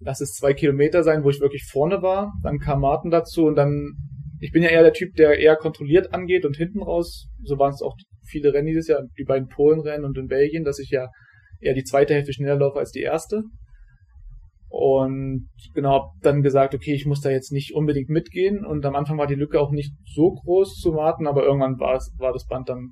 [0.00, 3.54] lass es zwei Kilometer sein, wo ich wirklich vorne war, dann kam Martin dazu und
[3.54, 3.92] dann,
[4.40, 7.72] ich bin ja eher der Typ, der eher kontrolliert angeht und hinten raus, so waren
[7.72, 7.94] es auch
[8.26, 11.10] viele Rennen dieses Jahr, die beiden Polenrennen und in Belgien, dass ich ja
[11.60, 13.44] eher die zweite Hälfte schneller laufe als die erste.
[14.76, 18.66] Und genau, hab dann gesagt, okay, ich muss da jetzt nicht unbedingt mitgehen.
[18.66, 21.94] Und am Anfang war die Lücke auch nicht so groß zu warten, aber irgendwann war,
[21.94, 22.90] es, war das Band dann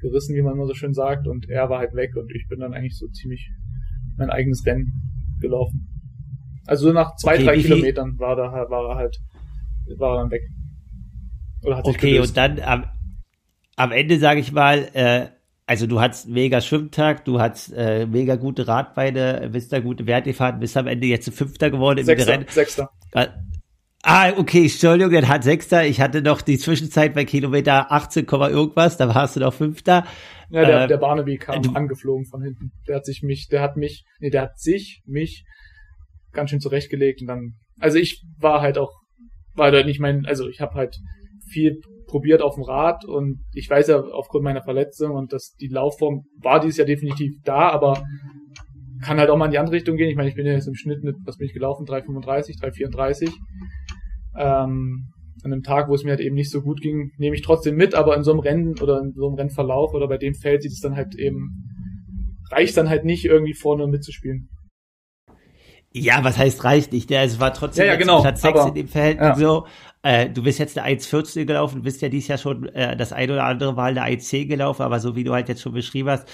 [0.00, 1.26] gerissen, wie man immer so schön sagt.
[1.26, 3.50] Und er war halt weg und ich bin dann eigentlich so ziemlich
[4.16, 4.92] mein eigenes Rennen
[5.40, 5.88] gelaufen.
[6.66, 9.16] Also so nach zwei, okay, drei Kilometern war, da, war er halt,
[9.98, 10.42] war er dann weg.
[11.82, 12.84] Okay, und dann am,
[13.74, 15.26] am Ende, sage ich mal, äh,
[15.68, 20.30] also du hattest mega Schwimmtag, du hattest äh, mega gute Radbeine, bist da gute Werte
[20.30, 22.46] gefahren, bist am Ende jetzt Fünfter geworden im Sechster, Rennen.
[22.48, 22.90] Sechster.
[24.02, 25.84] Ah, okay, Entschuldigung, dann hat Sechster.
[25.84, 30.06] Ich hatte noch die Zwischenzeit bei Kilometer 18, irgendwas, da warst du noch Fünfter.
[30.50, 32.70] Ja, der, Äh, der Barnaby kam du- angeflogen von hinten.
[32.86, 35.44] Der hat sich mich, der hat mich, nee, der hat sich, mich
[36.32, 38.92] ganz schön zurechtgelegt und dann, also ich war halt auch,
[39.54, 40.96] war halt nicht mein, also ich habe halt
[41.50, 45.68] viel probiert auf dem Rad und ich weiß ja aufgrund meiner Verletzung und dass die
[45.68, 48.02] Laufform war dieses Jahr definitiv da, aber
[49.02, 50.10] kann halt auch mal in die andere Richtung gehen.
[50.10, 51.86] Ich meine, ich bin ja jetzt im Schnitt mit, was bin ich gelaufen?
[51.86, 53.30] 3,35, 3,34.
[54.36, 55.06] Ähm,
[55.44, 57.76] an einem Tag, wo es mir halt eben nicht so gut ging, nehme ich trotzdem
[57.76, 60.62] mit, aber in so einem Rennen oder in so einem Rennverlauf oder bei dem Feld
[60.62, 61.64] sieht es dann halt eben,
[62.50, 64.48] reicht dann halt nicht irgendwie vorne mitzuspielen.
[65.92, 67.08] Ja, was heißt reicht nicht?
[67.08, 69.34] Der, es war trotzdem Ja, ja, genau, Platz 6 aber- in dem Feld ja.
[69.36, 69.66] so.
[70.08, 73.30] Äh, du bist jetzt eine 1,14 gelaufen, bist ja dieses Jahr schon äh, das ein
[73.30, 76.26] oder andere Mal eine 1,10 gelaufen, aber so wie du halt jetzt schon beschrieben hast,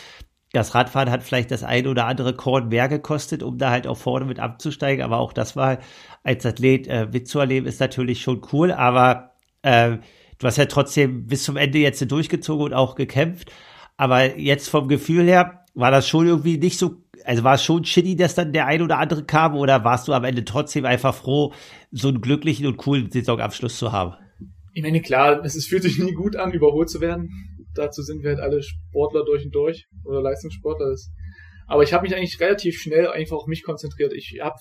[0.53, 3.97] das Radfahren hat vielleicht das ein oder andere Korn mehr gekostet, um da halt auch
[3.97, 5.81] vorne mit abzusteigen, aber auch das mal
[6.23, 9.33] als Athlet äh, mitzuerleben, ist natürlich schon cool, aber
[9.63, 9.97] äh,
[10.39, 13.51] du hast ja trotzdem bis zum Ende jetzt durchgezogen und auch gekämpft,
[13.97, 17.85] aber jetzt vom Gefühl her war das schon irgendwie nicht so, also war es schon
[17.85, 21.15] shitty, dass dann der ein oder andere kam oder warst du am Ende trotzdem einfach
[21.15, 21.53] froh,
[21.91, 24.15] so einen glücklichen und coolen Saisonabschluss zu haben?
[24.75, 27.31] Ich meine, klar, es fühlt sich nie gut an, überholt zu werden.
[27.75, 30.91] Dazu sind wir halt alle Sportler durch und durch oder Leistungssportler.
[30.91, 31.11] Das.
[31.67, 34.13] Aber ich habe mich eigentlich relativ schnell einfach auf mich konzentriert.
[34.13, 34.57] Ich habe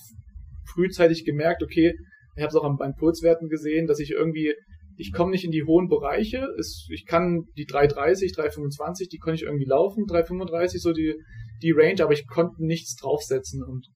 [0.73, 1.93] frühzeitig gemerkt, okay,
[2.35, 4.53] ich habe es auch an meinen Pulswerten gesehen, dass ich irgendwie,
[4.97, 6.47] ich komme nicht in die hohen Bereiche.
[6.89, 11.15] Ich kann die 330, 325, die konnte ich irgendwie laufen, 335 so die
[11.63, 13.87] die Range, aber ich konnte nichts draufsetzen und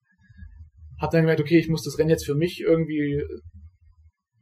[0.99, 3.21] habe dann gemerkt, okay, ich muss das Rennen jetzt für mich irgendwie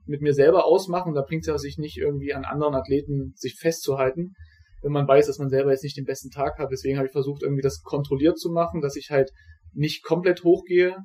[0.05, 1.13] mit mir selber ausmachen.
[1.13, 4.33] Da bringt es ja sich nicht irgendwie an anderen Athleten sich festzuhalten,
[4.81, 6.69] wenn man weiß, dass man selber jetzt nicht den besten Tag hat.
[6.71, 9.31] Deswegen habe ich versucht, irgendwie das kontrolliert zu machen, dass ich halt
[9.73, 10.95] nicht komplett hochgehe,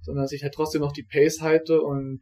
[0.00, 2.20] sondern dass ich halt trotzdem noch die Pace halte und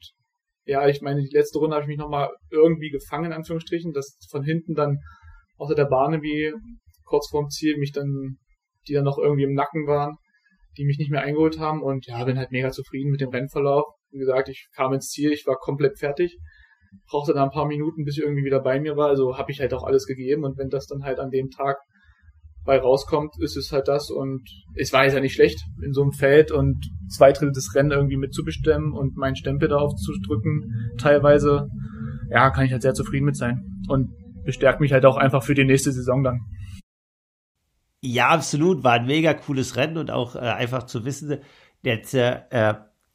[0.67, 4.19] ja, ich meine, die letzte Runde habe ich mich nochmal irgendwie gefangen, in Anführungsstrichen, dass
[4.29, 4.99] von hinten dann
[5.59, 6.53] außer der Barnaby
[7.05, 8.39] kurz vorm Ziel mich dann,
[8.89, 10.17] die dann noch irgendwie im Nacken waren,
[10.77, 11.83] die mich nicht mehr eingeholt haben.
[11.83, 13.85] Und ja, bin halt mega zufrieden mit dem Rennverlauf.
[14.11, 16.39] Wie gesagt, ich kam ins Ziel, ich war komplett fertig,
[17.11, 19.61] brauchte dann ein paar Minuten, bis ich irgendwie wieder bei mir war, also habe ich
[19.61, 20.45] halt auch alles gegeben.
[20.45, 21.77] Und wenn das dann halt an dem Tag
[22.65, 24.11] bei rauskommt, ist es halt das.
[24.11, 24.43] Und
[24.75, 27.93] es war jetzt ja nicht schlecht in so einem Feld und zwei Drittel des Rennen
[27.93, 30.65] irgendwie mitzubestimmen und meinen Stempel darauf zu drücken,
[30.99, 31.69] teilweise,
[32.29, 33.63] ja, kann ich halt sehr zufrieden mit sein.
[33.89, 34.11] Und
[34.45, 36.41] bestärkt mich halt auch einfach für die nächste Saison dann.
[38.07, 38.85] Ja, absolut.
[38.85, 41.39] War ein mega cooles Rennen und auch äh, einfach zu wissen,
[41.83, 42.75] jetzt, äh, äh,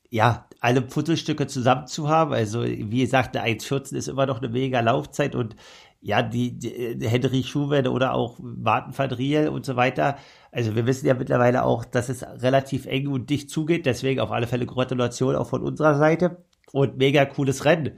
[0.10, 2.34] ja, alle Puzzlestücke zusammen zu haben.
[2.34, 5.56] Also, wie gesagt, eine 1,14 ist immer noch eine mega Laufzeit und
[6.02, 10.18] ja, die, die Henry Schuwen oder auch Martin van Riel und so weiter.
[10.52, 13.86] Also wir wissen ja mittlerweile auch, dass es relativ eng und dicht zugeht.
[13.86, 17.98] Deswegen auf alle Fälle Gratulation auch von unserer Seite und mega cooles Rennen.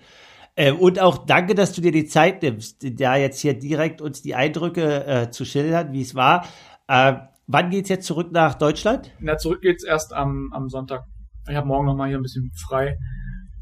[0.55, 4.21] Äh, und auch danke, dass du dir die Zeit nimmst, da jetzt hier direkt uns
[4.21, 6.45] die Eindrücke äh, zu schildern, wie es war.
[6.87, 7.15] Äh,
[7.47, 9.11] wann geht's jetzt zurück nach Deutschland?
[9.19, 11.03] Na, zurück geht's erst am, am Sonntag.
[11.49, 12.97] Ich habe morgen nochmal hier ein bisschen frei.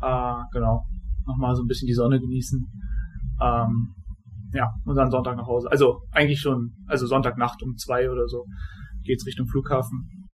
[0.01, 0.85] Äh, genau.
[1.25, 2.65] Nochmal so ein bisschen die Sonne genießen.
[3.41, 3.95] Ähm,
[4.53, 5.69] ja, und dann Sonntag nach Hause.
[5.71, 8.45] Also eigentlich schon, also Sonntagnacht um zwei oder so
[9.03, 10.29] geht's Richtung Flughafen.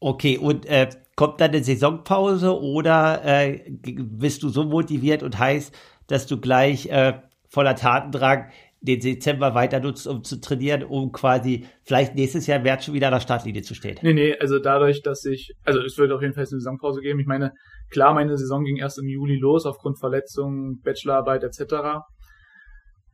[0.00, 5.72] Okay, und äh, kommt dann eine Saisonpause oder äh, bist du so motiviert und heiß,
[6.06, 11.66] dass du gleich äh, voller Tatendrang den Dezember weiter nutzt, um zu trainieren, um quasi
[11.82, 13.98] vielleicht nächstes Jahr März schon wieder an der Startlinie zu stehen?
[14.02, 17.18] Nee, nee, also dadurch, dass ich, also es wird auf jeden Fall eine Saisonpause geben.
[17.18, 17.52] Ich meine,
[17.90, 21.74] klar, meine Saison ging erst im Juli los, aufgrund Verletzungen, Bachelorarbeit etc.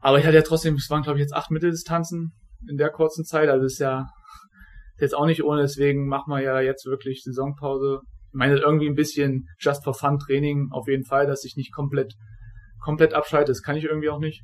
[0.01, 2.33] Aber ich hatte ja trotzdem, es waren glaube ich jetzt acht Mitteldistanzen
[2.69, 4.07] in der kurzen Zeit, also ist ja
[5.01, 8.01] jetzt auch nicht ohne, deswegen machen wir ja jetzt wirklich Saisonpause.
[8.05, 11.73] Ich meine, irgendwie ein bisschen Just for Fun Training auf jeden Fall, dass ich nicht
[11.73, 12.15] komplett,
[12.81, 14.43] komplett abschalte, das kann ich irgendwie auch nicht.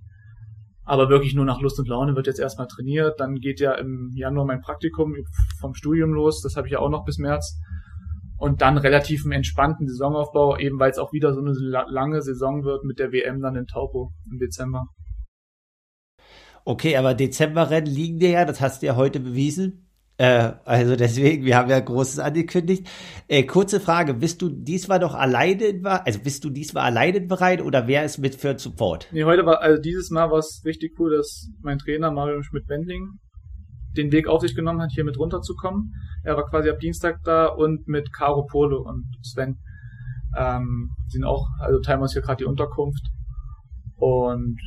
[0.88, 3.20] Aber wirklich nur nach Lust und Laune wird jetzt erstmal trainiert.
[3.20, 5.14] Dann geht ja im Januar mein Praktikum
[5.60, 6.40] vom Studium los.
[6.40, 7.60] Das habe ich ja auch noch bis März.
[8.38, 12.22] Und dann relativ einen entspannten Saisonaufbau, eben weil es auch wieder so eine la- lange
[12.22, 14.86] Saison wird mit der WM dann in Taupo im Dezember.
[16.64, 19.87] Okay, aber Dezemberrennen liegen dir ja, das hast du ja heute bewiesen.
[20.18, 22.88] Äh, also deswegen, wir haben ja Großes angekündigt.
[23.28, 27.86] Äh, kurze Frage, bist du diesmal noch alleine, also bist du diesmal alleine bereit oder
[27.86, 29.08] wer ist mit für Support?
[29.12, 33.20] Nee, heute war, also dieses Mal war es richtig cool, dass mein Trainer Mario Schmidt-Wendling
[33.96, 35.92] den Weg auf sich genommen hat, hier mit runterzukommen.
[36.24, 39.56] Er war quasi ab Dienstag da und mit Caro Polo und Sven.
[40.36, 43.06] Ähm, sind auch, also teilen wir uns hier gerade die Unterkunft.
[43.94, 44.60] Und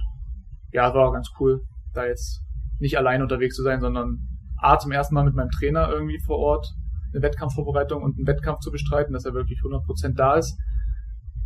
[0.71, 1.61] ja, war auch ganz cool,
[1.93, 2.41] da jetzt
[2.79, 4.30] nicht allein unterwegs zu sein, sondern
[4.61, 6.67] A, zum ersten Mal mit meinem Trainer irgendwie vor Ort
[7.13, 10.57] eine Wettkampfvorbereitung und einen Wettkampf zu bestreiten, dass er wirklich 100% da ist.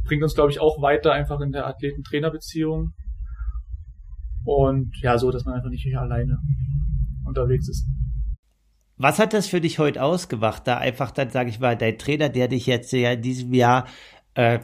[0.04, 2.94] Bringt uns, glaube ich, auch weiter einfach in der Athleten-Trainer-Beziehung.
[4.44, 6.38] Und ja, so, dass man einfach nicht alleine
[7.26, 7.88] unterwegs ist.
[8.98, 10.68] Was hat das für dich heute ausgemacht?
[10.68, 13.88] Da einfach dann, sage ich mal, dein Trainer, der dich jetzt ja in diesem Jahr
[14.36, 14.60] äh,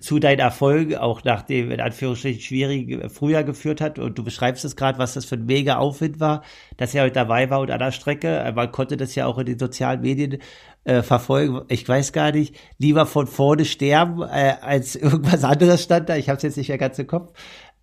[0.00, 3.98] zu deinen Erfolgen, auch nach dem in Anführungsstrichen schwierigen Frühjahr geführt hat.
[3.98, 6.42] Und du beschreibst es gerade, was das für ein mega Aufwind war,
[6.76, 8.28] dass er heute dabei war und an der Strecke.
[8.28, 10.38] Äh, man konnte das ja auch in den sozialen Medien
[10.84, 11.62] äh, verfolgen.
[11.68, 16.16] Ich weiß gar nicht, lieber von vorne sterben, äh, als irgendwas anderes stand da.
[16.16, 17.32] Ich habe es jetzt nicht mehr ganz im Kopf.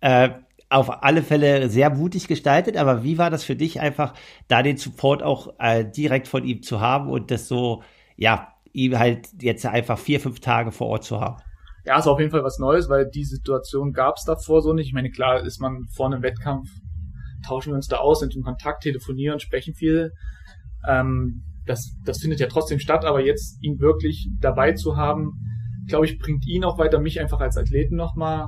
[0.00, 0.30] Äh,
[0.68, 4.14] auf alle Fälle sehr mutig gestaltet, aber wie war das für dich einfach,
[4.48, 7.82] da den Support auch äh, direkt von ihm zu haben und das so,
[8.16, 11.42] ja, ihm halt jetzt einfach vier, fünf Tage vor Ort zu haben?
[11.84, 14.88] Ja, ist auf jeden Fall was Neues, weil die Situation gab es davor so nicht.
[14.88, 16.68] Ich meine, klar ist man vor einem Wettkampf,
[17.46, 20.12] tauschen wir uns da aus, sind in Kontakt, telefonieren, sprechen viel.
[20.88, 25.32] Ähm, das, das findet ja trotzdem statt, aber jetzt ihn wirklich dabei zu haben,
[25.88, 28.46] glaube ich, bringt ihn auch weiter, mich einfach als Athleten nochmal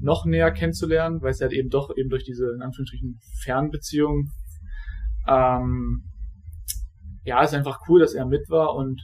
[0.00, 4.28] noch näher kennenzulernen, weil es halt eben doch eben durch diese, in Anführungsstrichen, Fernbeziehung,
[5.28, 6.04] ähm,
[7.24, 9.02] ja, ist einfach cool, dass er mit war und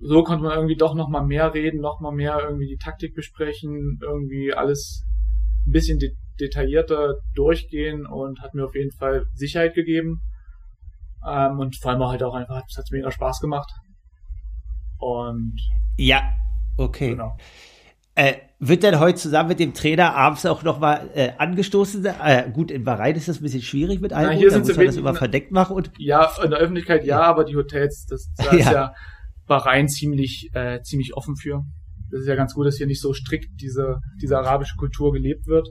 [0.00, 4.52] so konnte man irgendwie doch nochmal mehr reden, nochmal mehr irgendwie die Taktik besprechen, irgendwie
[4.52, 5.04] alles
[5.66, 10.20] ein bisschen de detaillierter durchgehen und hat mir auf jeden Fall Sicherheit gegeben.
[11.26, 13.72] Ähm, und vor allem auch halt auch einfach, es hat mega Spaß gemacht.
[14.98, 15.58] Und
[15.96, 16.20] ja,
[16.76, 17.10] okay.
[17.10, 17.38] Genau.
[18.14, 22.04] Äh, wird denn heute zusammen mit dem Trainer abends auch nochmal äh, angestoßen?
[22.04, 24.76] Äh, gut, in Bahrain ist das ein bisschen schwierig mit Alkohol, Na, hier da muss
[24.76, 25.76] man das immer verdeckt machen.
[25.76, 27.26] Und ja, in der Öffentlichkeit ja, ja.
[27.26, 28.58] aber die Hotels, das, das ja.
[28.58, 28.94] ist ja
[29.46, 31.62] Bahrain ziemlich, äh, ziemlich offen für.
[32.10, 35.46] Das ist ja ganz gut, dass hier nicht so strikt diese, diese arabische Kultur gelebt
[35.46, 35.68] wird.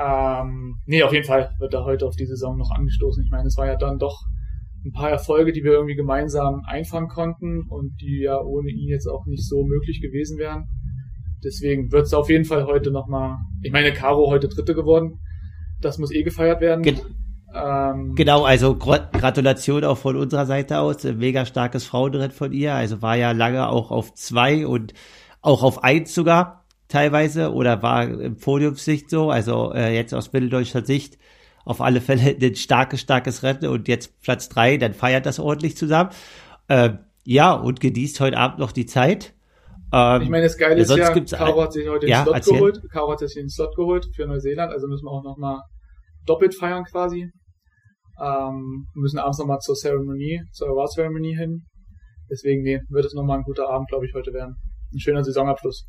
[0.00, 3.22] Ähm, nee, auf jeden Fall wird da heute auf die Saison noch angestoßen.
[3.24, 4.24] Ich meine, es war ja dann doch
[4.84, 9.06] ein paar Erfolge, die wir irgendwie gemeinsam einfangen konnten und die ja ohne ihn jetzt
[9.06, 10.66] auch nicht so möglich gewesen wären.
[11.42, 15.20] Deswegen wird es auf jeden Fall heute nochmal, ich meine, Caro heute Dritte geworden.
[15.80, 16.82] Das muss eh gefeiert werden.
[16.82, 16.96] Ge
[17.54, 21.04] ähm, genau, also Gratulation auch von unserer Seite aus.
[21.04, 22.74] Mega starkes Frauenritt von ihr.
[22.74, 24.92] Also war ja lange auch auf zwei und
[25.40, 29.30] auch auf eins sogar teilweise oder war im Podiumssicht so.
[29.30, 31.18] Also äh, jetzt aus mitteldeutscher Sicht
[31.64, 35.76] auf alle Fälle ein starkes, starkes Rennen und jetzt Platz drei, dann feiert das ordentlich
[35.76, 36.10] zusammen.
[36.68, 36.90] Äh,
[37.24, 39.32] ja, und genießt heute Abend noch die Zeit.
[39.92, 42.54] Ähm, ich meine, das Geile ist ja, Caro hat sich heute den ja, Slot erzähl.
[42.54, 42.82] geholt.
[42.90, 45.62] Caro hat sich den Slot geholt für Neuseeland, also müssen wir auch nochmal
[46.26, 47.30] doppelt feiern quasi.
[48.20, 51.62] Ähm, wir müssen abends nochmal zur Zeremonie, zur Award Ceremony hin.
[52.30, 54.56] Deswegen nee, wird es nochmal ein guter Abend, glaube ich, heute werden.
[54.92, 55.86] Ein schöner Saisonabschluss.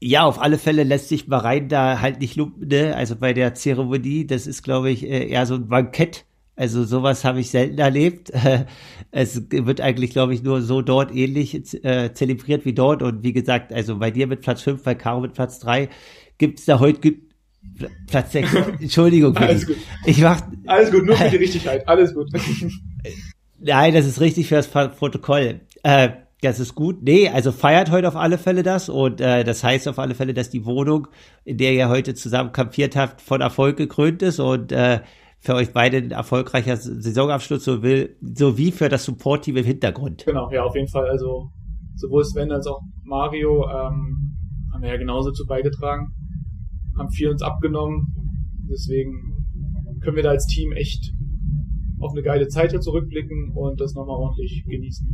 [0.00, 2.94] Ja, auf alle Fälle lässt sich Bahrain da halt nicht lumpen, ne?
[2.94, 7.24] Also bei der Zeremonie, das ist, glaube ich, äh, eher so ein Bankett also sowas
[7.24, 8.32] habe ich selten erlebt.
[9.12, 13.02] Es wird eigentlich, glaube ich, nur so dort ähnlich äh, zelebriert wie dort.
[13.02, 15.88] Und wie gesagt, also bei dir mit Platz 5, bei Caro mit Platz 3,
[16.38, 17.00] gibt es da heute
[18.06, 18.54] Platz 6.
[18.80, 19.36] Entschuldigung.
[19.36, 19.76] Alles gut.
[20.04, 21.86] Ich mach, Alles gut, nur für die Richtigkeit.
[21.86, 22.28] Alles gut.
[23.58, 25.60] Nein, das ist richtig für das Protokoll.
[25.82, 26.10] Äh,
[26.42, 27.02] das ist gut.
[27.02, 30.34] Nee, also feiert heute auf alle Fälle das und äh, das heißt auf alle Fälle,
[30.34, 31.08] dass die Wohnung,
[31.44, 35.00] in der ihr heute zusammen kampiert habt, von Erfolg gekrönt ist und äh,
[35.40, 40.24] für euch beide ein erfolgreicher Saisonabschluss so will, sowie für das Support-Team im Hintergrund.
[40.26, 41.08] Genau, ja, auf jeden Fall.
[41.08, 41.50] Also
[41.94, 44.36] sowohl Sven als auch Mario ähm,
[44.72, 46.08] haben wir ja genauso zu beigetragen,
[46.98, 48.12] haben viel uns abgenommen.
[48.70, 49.44] Deswegen
[50.00, 51.12] können wir da als Team echt
[52.00, 55.06] auf eine geile Zeit hier zurückblicken und das nochmal ordentlich genießen.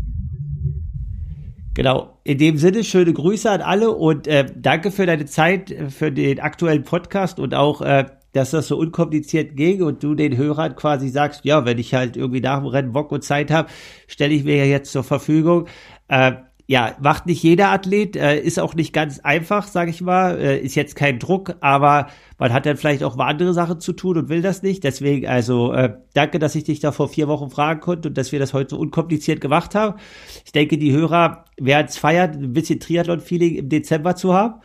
[1.75, 2.18] Genau.
[2.25, 6.12] In dem Sinne, schöne Grüße an alle und äh, danke für deine Zeit, äh, für
[6.12, 10.75] den aktuellen Podcast und auch äh, dass das so unkompliziert ging und du den Hörern
[10.75, 13.68] quasi sagst, ja, wenn ich halt irgendwie nach dem Rennen Bock und Zeit habe,
[14.07, 15.66] stelle ich mir ja jetzt zur Verfügung.
[16.09, 16.33] Äh,
[16.72, 20.58] ja, macht nicht jeder Athlet, äh, ist auch nicht ganz einfach, sage ich mal, äh,
[20.58, 22.06] ist jetzt kein Druck, aber
[22.38, 24.82] man hat dann vielleicht auch mal andere Sachen zu tun und will das nicht.
[24.82, 28.32] Deswegen, also äh, danke, dass ich dich da vor vier Wochen fragen konnte und dass
[28.32, 29.98] wir das heute so unkompliziert gemacht haben.
[30.46, 34.62] Ich denke, die Hörer werden es feiern, ein bisschen Triathlon-Feeling im Dezember zu haben.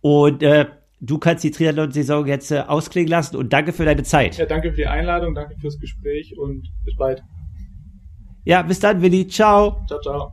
[0.00, 0.66] Und äh,
[1.00, 4.38] du kannst die Triathlon-Saison jetzt äh, ausklingen lassen und danke für deine Zeit.
[4.38, 7.20] Ja, danke für die Einladung, danke fürs Gespräch und bis bald.
[8.48, 9.28] Ja, bis dann, Willi.
[9.28, 9.84] Ciao.
[9.86, 10.32] Ciao, ciao.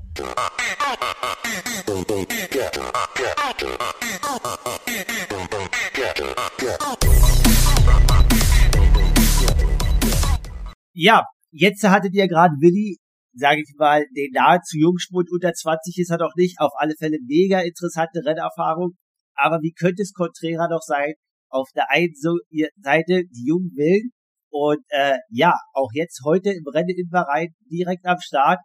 [10.93, 12.99] Ja, jetzt hattet ihr gerade Willi,
[13.33, 17.17] sage ich mal, den nahezu Jungspund unter 20 ist er doch nicht, auf alle Fälle
[17.27, 18.93] mega interessante Rennerfahrung
[19.33, 21.15] Aber wie könnte es konträrer doch sein?
[21.49, 24.14] Auf der einen Seite die jungen Willen
[24.55, 28.59] und äh, ja, auch jetzt heute im Rennen in Bahrain direkt am Start.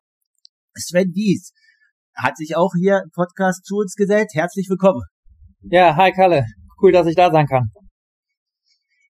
[0.77, 1.53] Sven Wies
[2.15, 4.29] hat sich auch hier im Podcast zu uns gesellt.
[4.33, 5.03] Herzlich willkommen.
[5.63, 6.45] Ja, hi Kalle.
[6.81, 7.73] Cool, dass ich da sein kann.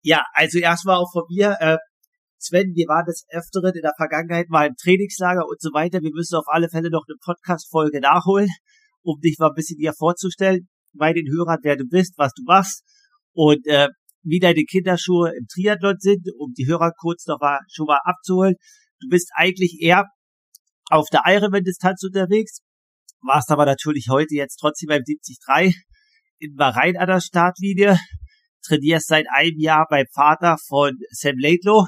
[0.02, 1.56] Ja, also erstmal auch von mir.
[1.58, 1.78] Äh,
[2.38, 6.00] Sven, wir waren des Öfteren in der Vergangenheit mal im Trainingslager und so weiter.
[6.00, 8.50] Wir müssen auf alle Fälle noch eine Podcast-Folge nachholen,
[9.02, 12.44] um dich mal ein bisschen hier vorzustellen, bei den Hörern, wer du bist, was du
[12.46, 12.84] machst
[13.32, 13.88] und äh,
[14.28, 18.54] wie deine Kinderschuhe im Triathlon sind, um die Hörer kurz noch mal schon mal abzuholen.
[19.00, 20.06] Du bist eigentlich eher
[20.90, 22.60] auf der Ironman-Distanz unterwegs,
[23.22, 25.74] warst aber natürlich heute jetzt trotzdem beim 73
[26.38, 27.98] in Bahrain an der Startlinie,
[28.66, 31.86] trainierst seit einem Jahr beim Vater von Sam Laidlow,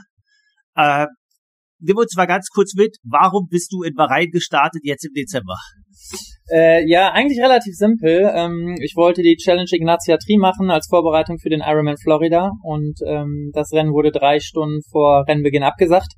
[0.74, 1.06] äh,
[1.80, 5.56] nimm uns mal ganz kurz mit, warum bist du in Bahrain gestartet jetzt im Dezember?
[6.52, 8.28] Äh, ja, eigentlich relativ simpel.
[8.34, 12.98] Ähm, ich wollte die Challenge Ignatia Tri machen als Vorbereitung für den Ironman Florida und
[13.06, 16.14] ähm, das Rennen wurde drei Stunden vor Rennbeginn abgesagt.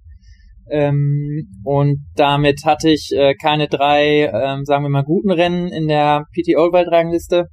[0.70, 5.87] Ähm, und damit hatte ich äh, keine drei, ähm, sagen wir mal, guten Rennen in
[5.87, 7.48] der PT Old World Rangliste.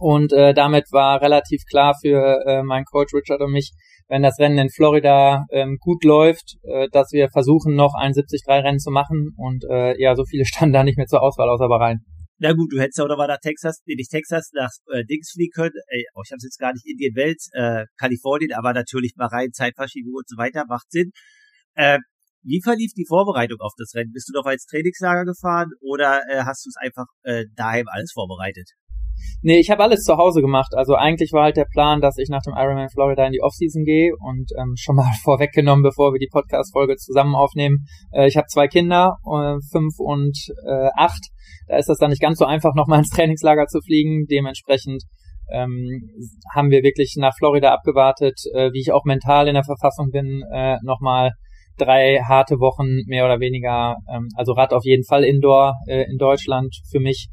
[0.00, 3.72] Und äh, damit war relativ klar für äh, meinen Coach Richard und mich,
[4.08, 8.78] wenn das Rennen in Florida ähm, gut läuft, äh, dass wir versuchen, noch ein 73-Rennen
[8.78, 9.34] zu machen.
[9.36, 12.00] Und äh, ja, so viele standen da nicht mehr zur Auswahl außer Bahrain.
[12.40, 15.32] Na gut, du hättest ja noch mal nach Texas, nee, nicht Texas, nach äh, Dings
[15.32, 15.74] fliegen können.
[15.88, 20.14] Ey, oh, ich habe jetzt gar nicht Indien Welt, äh, Kalifornien, aber natürlich Bahrain, Zeitverschiebung
[20.14, 21.10] und so weiter, macht Sinn.
[21.74, 21.98] Äh,
[22.42, 24.12] wie verlief die Vorbereitung auf das Rennen?
[24.12, 28.12] Bist du noch als Trainingslager gefahren oder äh, hast du es einfach äh, daheim alles
[28.14, 28.70] vorbereitet?
[29.42, 30.74] Nee, ich habe alles zu Hause gemacht.
[30.74, 33.84] Also eigentlich war halt der Plan, dass ich nach dem Ironman Florida in die Offseason
[33.84, 37.86] gehe und ähm, schon mal vorweggenommen, bevor wir die Podcast-Folge zusammen aufnehmen.
[38.12, 41.22] Äh, ich habe zwei Kinder, äh, fünf und äh, acht.
[41.68, 44.26] Da ist das dann nicht ganz so einfach, nochmal ins Trainingslager zu fliegen.
[44.30, 45.04] Dementsprechend
[45.52, 46.10] ähm,
[46.54, 50.42] haben wir wirklich nach Florida abgewartet, äh, wie ich auch mental in der Verfassung bin,
[50.52, 51.32] äh, nochmal
[51.78, 56.18] drei harte Wochen mehr oder weniger, ähm, also Rad auf jeden Fall Indoor äh, in
[56.18, 57.28] Deutschland für mich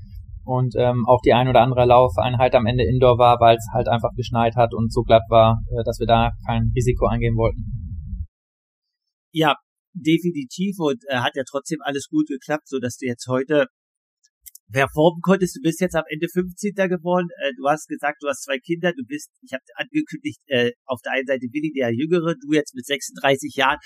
[0.45, 3.87] und ähm, auch die ein oder andere Laufeinheit am Ende Indoor war, weil es halt
[3.87, 8.27] einfach geschneit hat und so glatt war, äh, dass wir da kein Risiko eingehen wollten.
[9.31, 9.55] Ja,
[9.93, 13.67] definitiv und äh, hat ja trotzdem alles gut geklappt, so dass du jetzt heute
[14.71, 15.57] performen konntest.
[15.57, 16.73] Du bist jetzt am Ende 15.
[16.89, 17.27] geworden.
[17.41, 18.91] Äh, du hast gesagt, du hast zwei Kinder.
[18.93, 22.75] Du bist, ich habe angekündigt, äh, auf der einen Seite Willi, der Jüngere, du jetzt
[22.75, 23.79] mit 36 Jahren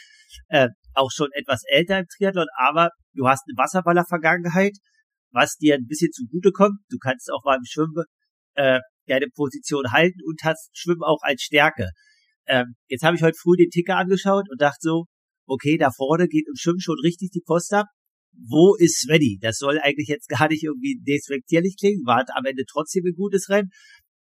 [0.49, 4.77] äh, auch schon etwas älter im Triathlon, aber du hast eine Wasserballer-Vergangenheit
[5.31, 6.79] was dir ein bisschen zugute kommt.
[6.89, 8.03] Du kannst auch beim Schwimmen
[8.55, 11.89] äh, deine Position halten und hast Schwimmen auch als Stärke.
[12.47, 15.05] Ähm, jetzt habe ich heute früh den Ticker angeschaut und dachte so,
[15.45, 17.87] okay, da vorne geht im Schwimmen schon richtig die Post ab.
[18.33, 19.37] Wo ist Svenny?
[19.41, 23.49] Das soll eigentlich jetzt gar nicht irgendwie despektierlich klingen, war am Ende trotzdem ein gutes
[23.49, 23.69] Rennen.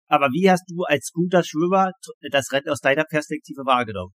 [0.07, 1.93] Aber wie hast du als guter Schwimmer
[2.31, 4.13] das Rennen aus deiner Perspektive wahrgenommen?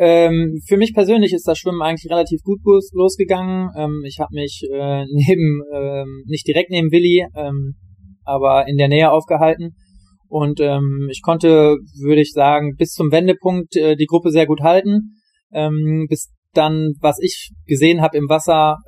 [0.00, 2.60] Ähm, für mich persönlich ist das Schwimmen eigentlich relativ gut
[2.92, 3.70] losgegangen.
[3.76, 7.74] Ähm, ich habe mich äh, neben, ähm, nicht direkt neben Willi, ähm,
[8.24, 9.74] aber in der Nähe aufgehalten.
[10.28, 14.60] Und ähm, ich konnte, würde ich sagen, bis zum Wendepunkt äh, die Gruppe sehr gut
[14.60, 15.16] halten.
[15.52, 18.78] Ähm, bis dann, was ich gesehen habe im Wasser,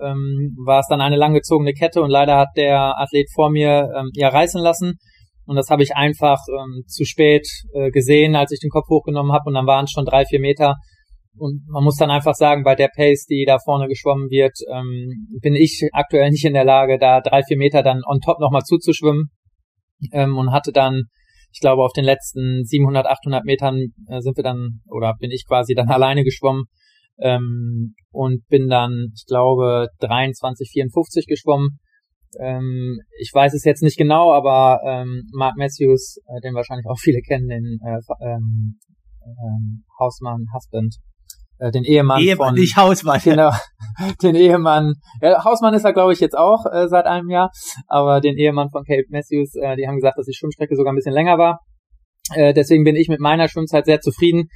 [0.65, 4.61] war es dann eine langgezogene Kette und leider hat der Athlet vor mir ja reißen
[4.61, 4.95] lassen.
[5.51, 7.45] Und das habe ich einfach ähm, zu spät
[7.75, 10.39] äh, gesehen, als ich den Kopf hochgenommen habe und dann waren es schon drei, vier
[10.39, 10.77] Meter.
[11.37, 15.39] Und man muss dann einfach sagen, bei der Pace, die da vorne geschwommen wird, ähm,
[15.41, 18.63] bin ich aktuell nicht in der Lage, da drei, vier Meter dann on top nochmal
[18.63, 19.31] zuzuschwimmen.
[20.13, 21.05] Ähm, und hatte dann,
[21.53, 23.77] ich glaube, auf den letzten 700, 800 Metern
[24.09, 26.65] äh, sind wir dann, oder bin ich quasi dann alleine geschwommen.
[27.19, 31.79] Ähm, und bin dann, ich glaube, 23, 54 geschwommen
[32.39, 36.99] ähm, ich weiß es jetzt nicht genau, aber ähm, Mark Matthews, äh, den wahrscheinlich auch
[36.99, 38.79] viele kennen, den äh, ähm,
[39.25, 40.97] ähm, Hausmann Husband,
[41.61, 43.53] äh, den Ehemann, Ehemann von nicht Hausmann, genau,
[44.23, 44.95] den Ehemann.
[45.21, 47.51] Ja, Hausmann ist er, glaube ich, jetzt auch äh, seit einem Jahr,
[47.87, 50.97] aber den Ehemann von Kate Matthews, äh, die haben gesagt, dass die Schwimmstrecke sogar ein
[50.97, 51.61] bisschen länger war.
[52.35, 54.49] Äh, deswegen bin ich mit meiner Schwimmzeit sehr zufrieden.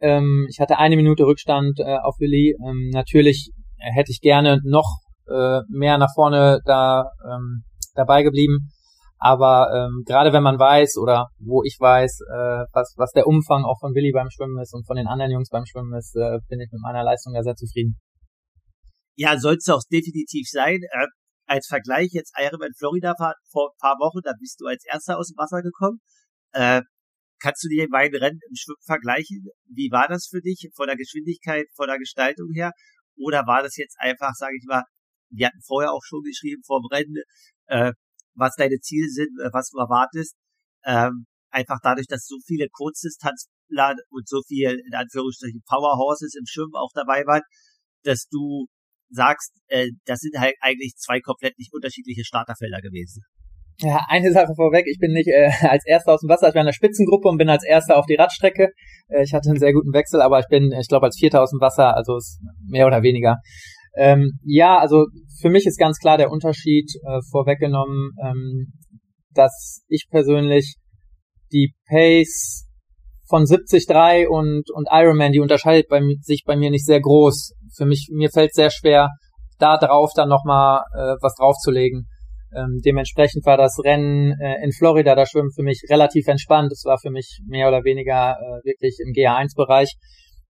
[0.00, 2.56] Ähm, ich hatte eine Minute Rückstand äh, auf Willi.
[2.66, 7.62] Ähm, natürlich hätte ich gerne noch äh, mehr nach vorne da ähm,
[7.94, 8.70] dabei geblieben.
[9.18, 13.64] Aber ähm, gerade wenn man weiß oder wo ich weiß, äh, was, was der Umfang
[13.64, 16.38] auch von Willi beim Schwimmen ist und von den anderen Jungs beim Schwimmen ist, äh,
[16.48, 17.98] bin ich mit meiner Leistung da sehr zufrieden.
[19.16, 20.80] Ja, soll es auch definitiv sein.
[20.82, 21.06] Äh,
[21.46, 25.18] als Vergleich jetzt Ironman Florida vor, vor ein paar Wochen, da bist du als Erster
[25.18, 25.98] aus dem Wasser gekommen.
[26.52, 26.82] Äh,
[27.40, 29.46] kannst du dir beiden Rennen im Schwimmen vergleichen?
[29.66, 32.70] Wie war das für dich von der Geschwindigkeit, von der Gestaltung her?
[33.16, 34.84] Oder war das jetzt einfach, sage ich mal,
[35.30, 37.16] wir hatten vorher auch schon geschrieben vor dem Rennen,
[37.66, 37.92] äh,
[38.38, 40.34] was deine Ziele sind, äh, was du erwartest.
[40.84, 46.74] ähm, einfach dadurch, dass so viele Kurzdistanzler und so viel, in Anführungsstrichen, Powerhorses im Schwimmen
[46.74, 47.42] auch dabei waren,
[48.04, 48.66] dass du
[49.10, 53.22] sagst, äh, das sind halt eigentlich zwei komplett nicht unterschiedliche Starterfelder gewesen.
[53.80, 56.62] Ja, eine Sache vorweg, ich bin nicht äh, als Erster aus dem Wasser, ich war
[56.62, 58.72] in der Spitzengruppe und bin als Erster auf die Radstrecke.
[59.08, 61.50] Äh, ich hatte einen sehr guten Wechsel, aber ich bin, ich glaube, als Vierter aus
[61.50, 63.36] dem Wasser, also ist mehr oder weniger.
[63.98, 65.06] Ähm, ja, also
[65.40, 68.72] für mich ist ganz klar der Unterschied äh, vorweggenommen, ähm,
[69.34, 70.76] dass ich persönlich
[71.52, 72.66] die Pace
[73.28, 77.54] von 73 und, und Ironman, die unterscheidet bei, sich bei mir nicht sehr groß.
[77.76, 79.10] Für mich, mir fällt sehr schwer,
[79.58, 82.06] da drauf dann nochmal äh, was draufzulegen.
[82.56, 86.72] Ähm, dementsprechend war das Rennen äh, in Florida, da schwimmen für mich relativ entspannt.
[86.72, 89.96] Es war für mich mehr oder weniger äh, wirklich im GA1-Bereich.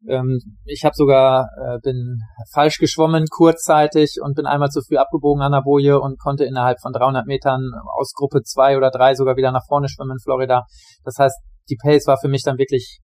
[0.08, 2.18] Ähm, ich habe sogar äh, bin
[2.52, 6.80] falsch geschwommen kurzzeitig und bin einmal zu früh abgebogen an der Boje und konnte innerhalb
[6.80, 7.62] von 300 Metern
[7.98, 10.64] aus Gruppe 2 oder 3 sogar wieder nach vorne schwimmen in Florida.
[11.04, 11.36] Das heißt,
[11.70, 13.00] die Pace war für mich dann wirklich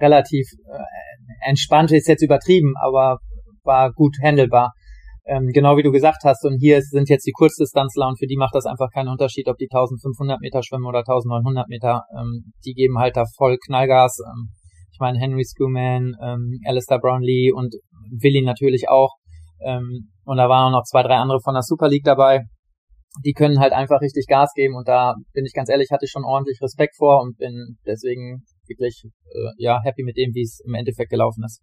[0.00, 3.18] relativ äh, entspannt, ist jetzt übertrieben, aber
[3.64, 4.72] war gut handelbar.
[5.24, 6.44] Ähm, genau wie du gesagt hast.
[6.44, 9.56] Und hier sind jetzt die Kurzdistanzler und für die macht das einfach keinen Unterschied, ob
[9.56, 12.02] die 1500 Meter schwimmen oder 1900 Meter.
[12.18, 14.18] Ähm, die geben halt da voll Knallgas.
[14.26, 14.50] Ähm,
[15.02, 17.74] meine, Henry Schoolman, ähm, Alistair Brownlee und
[18.10, 19.16] Willi natürlich auch.
[19.60, 22.46] Ähm, und da waren noch zwei, drei andere von der Super League dabei.
[23.24, 26.10] Die können halt einfach richtig Gas geben und da bin ich ganz ehrlich, hatte ich
[26.10, 30.60] schon ordentlich Respekt vor und bin deswegen wirklich äh, ja happy mit dem, wie es
[30.64, 31.60] im Endeffekt gelaufen ist.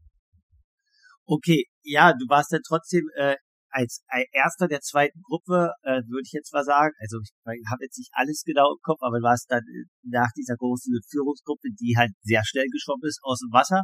[1.25, 3.35] Okay, ja, du warst dann trotzdem äh,
[3.69, 7.97] als erster der zweiten Gruppe, äh, würde ich jetzt mal sagen, also ich habe jetzt
[7.97, 11.95] nicht alles genau im Kopf, aber du warst dann äh, nach dieser großen Führungsgruppe, die
[11.97, 13.83] halt sehr schnell geschwommen ist aus dem Wasser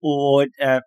[0.00, 0.80] und äh,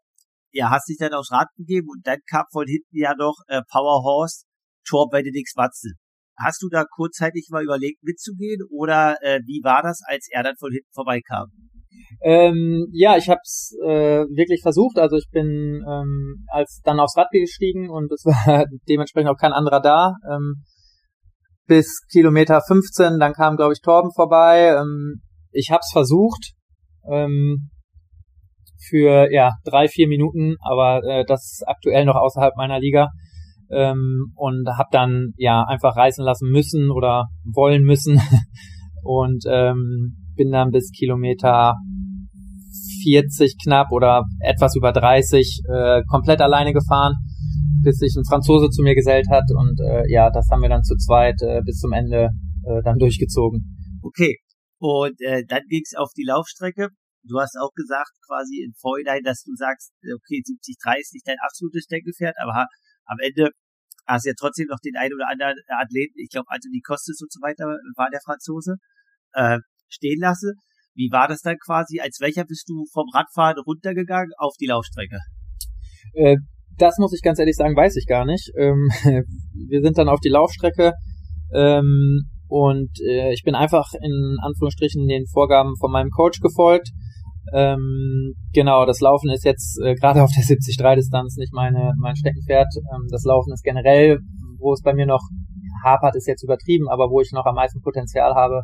[0.51, 3.61] ja, hast dich dann aufs Rad gegeben und dann kam von hinten ja noch äh,
[3.69, 4.45] Power Horse
[4.87, 5.93] Tor Benedikt Watzel.
[6.39, 10.55] Hast du da kurzzeitig mal überlegt mitzugehen oder äh, wie war das, als er dann
[10.57, 11.51] von hinten vorbeikam?
[12.21, 14.97] Ähm, ja, ich habe es äh, wirklich versucht.
[14.97, 19.53] Also ich bin ähm, als dann aufs Rad gestiegen und es war dementsprechend auch kein
[19.53, 20.15] anderer da.
[20.29, 20.63] Ähm,
[21.67, 24.75] bis Kilometer 15, dann kam, glaube ich, Torben vorbei.
[24.77, 25.21] Ähm,
[25.51, 26.53] ich habe es versucht
[27.11, 27.69] ähm,
[28.89, 33.09] für ja drei, vier Minuten, aber äh, das aktuell noch außerhalb meiner Liga.
[33.69, 38.21] Ähm, und habe dann ja einfach reißen lassen müssen oder wollen müssen
[39.03, 41.75] und ähm, bin dann bis Kilometer
[43.03, 47.15] 40 knapp oder etwas über 30 äh, komplett alleine gefahren,
[47.83, 50.83] bis sich ein Franzose zu mir gesellt hat und äh, ja, das haben wir dann
[50.83, 52.29] zu zweit äh, bis zum Ende
[52.63, 53.99] äh, dann durchgezogen.
[54.01, 54.37] Okay,
[54.79, 56.89] und äh, dann ging's auf die Laufstrecke.
[57.23, 61.37] Du hast auch gesagt, quasi in Vorhinein, dass du sagst, okay, 70-3 ist nicht dein
[61.43, 62.67] absolutes Steckenpferd, aber
[63.05, 63.51] am Ende
[64.07, 67.31] hast du ja trotzdem noch den einen oder anderen Athleten, ich glaube Anthony Costes und
[67.31, 67.65] so weiter
[67.95, 68.75] war der Franzose,
[69.33, 69.59] äh,
[69.89, 70.53] stehen lasse.
[70.95, 71.99] Wie war das dann quasi?
[71.99, 75.19] Als welcher bist du vom Radfahren runtergegangen auf die Laufstrecke?
[76.13, 76.37] Äh,
[76.77, 78.51] das muss ich ganz ehrlich sagen, weiß ich gar nicht.
[78.57, 78.87] Ähm,
[79.69, 80.93] wir sind dann auf die Laufstrecke
[81.53, 86.89] ähm, und äh, ich bin einfach in Anführungsstrichen den Vorgaben von meinem Coach gefolgt.
[87.53, 92.67] Ähm, genau, das Laufen ist jetzt äh, gerade auf der 70-3-Distanz nicht meine, mein Steckenpferd.
[92.93, 94.19] Ähm, das Laufen ist generell,
[94.59, 95.21] wo es bei mir noch
[95.83, 98.63] hapert, ist jetzt übertrieben, aber wo ich noch am meisten Potenzial habe,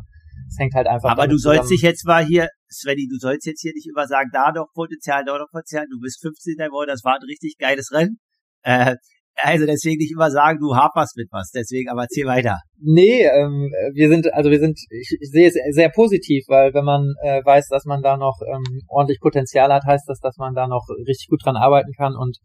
[0.54, 1.10] es hängt halt einfach.
[1.10, 4.30] Aber du sollst dich jetzt mal hier, Svenny, du sollst jetzt hier nicht immer sagen,
[4.32, 5.86] da noch Potenzial, da noch Potenzial.
[5.90, 6.56] Du bist 15.
[6.56, 8.18] geworden, das war ein richtig geiles Rennen.
[8.62, 8.96] Äh,
[9.36, 11.50] also deswegen nicht immer sagen, du haperst mit was.
[11.50, 12.60] Deswegen, aber erzähl weiter.
[12.78, 16.84] Nee, ähm, wir sind, also wir sind, ich, ich sehe es sehr positiv, weil wenn
[16.84, 20.54] man äh, weiß, dass man da noch ähm, ordentlich Potenzial hat, heißt das, dass man
[20.54, 22.38] da noch richtig gut dran arbeiten kann und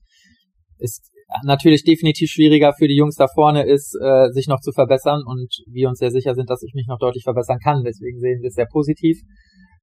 [0.79, 1.11] ist
[1.43, 5.53] natürlich definitiv schwieriger für die Jungs da vorne ist, äh, sich noch zu verbessern und
[5.67, 7.83] wir uns sehr sicher sind, dass ich mich noch deutlich verbessern kann.
[7.83, 9.19] Deswegen sehen wir es sehr positiv.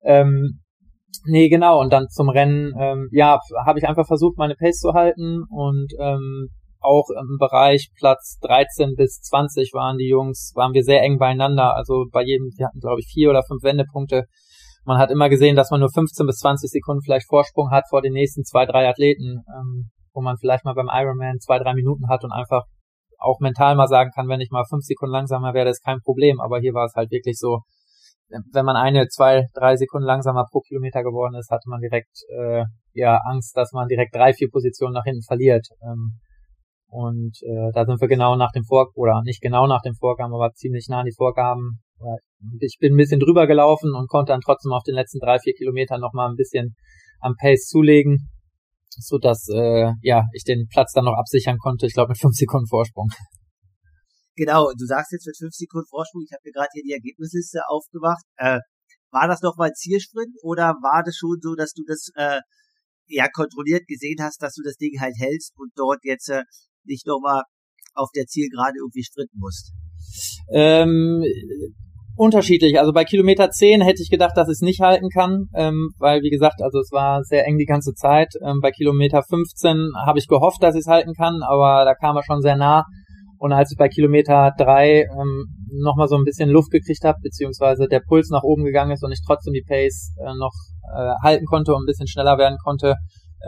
[0.02, 0.60] Ähm,
[1.24, 1.80] nee, genau.
[1.80, 5.92] Und dann zum Rennen, ähm, ja, habe ich einfach versucht, meine Pace zu halten und
[6.00, 6.48] ähm,
[6.80, 11.74] auch im Bereich Platz 13 bis 20 waren die Jungs, waren wir sehr eng beieinander.
[11.74, 14.24] Also bei jedem, wir hatten glaube ich vier oder fünf Wendepunkte.
[14.84, 18.02] Man hat immer gesehen, dass man nur 15 bis 20 Sekunden vielleicht Vorsprung hat vor
[18.02, 19.42] den nächsten zwei, drei Athleten.
[19.48, 22.64] Ähm, wo man vielleicht mal beim Ironman zwei, drei Minuten hat und einfach
[23.18, 26.40] auch mental mal sagen kann, wenn ich mal fünf Sekunden langsamer werde, ist kein Problem.
[26.40, 27.60] Aber hier war es halt wirklich so,
[28.28, 32.64] wenn man eine, zwei, drei Sekunden langsamer pro Kilometer geworden ist, hatte man direkt äh,
[32.92, 35.68] ja Angst, dass man direkt drei, vier Positionen nach hinten verliert.
[35.82, 36.18] Ähm,
[36.88, 40.34] und äh, da sind wir genau nach dem Vor oder nicht genau nach dem Vorgaben,
[40.34, 41.82] aber ziemlich nah an die Vorgaben.
[42.60, 45.54] Ich bin ein bisschen drüber gelaufen und konnte dann trotzdem auf den letzten drei, vier
[45.54, 46.74] Kilometern nochmal ein bisschen
[47.20, 48.30] am Pace zulegen
[48.98, 51.86] so dass äh, ja ich den Platz dann noch absichern konnte.
[51.86, 53.08] Ich glaube mit fünf Sekunden Vorsprung.
[54.36, 56.22] Genau, du sagst jetzt mit fünf Sekunden Vorsprung.
[56.22, 58.24] Ich habe mir gerade hier die Ergebnisliste aufgemacht.
[58.36, 58.60] Äh,
[59.10, 62.40] war das nochmal Zielsprint oder war das schon so, dass du das äh,
[63.06, 66.42] ja kontrolliert gesehen hast, dass du das Ding halt hältst und dort jetzt äh,
[66.84, 67.42] nicht nochmal
[67.94, 69.72] auf der Zielgerade irgendwie sprinten musst?
[70.52, 71.22] Ähm,
[72.16, 72.78] unterschiedlich.
[72.78, 76.22] Also bei Kilometer 10 hätte ich gedacht, dass ich es nicht halten kann, ähm, weil
[76.22, 78.34] wie gesagt, also es war sehr eng die ganze Zeit.
[78.42, 82.16] Ähm, bei Kilometer 15 habe ich gehofft, dass ich es halten kann, aber da kam
[82.16, 82.84] er schon sehr nah.
[83.38, 87.86] Und als ich bei Kilometer 3 ähm, nochmal so ein bisschen Luft gekriegt habe, beziehungsweise
[87.86, 90.52] der Puls nach oben gegangen ist und ich trotzdem die Pace äh, noch
[90.94, 92.94] äh, halten konnte und ein bisschen schneller werden konnte,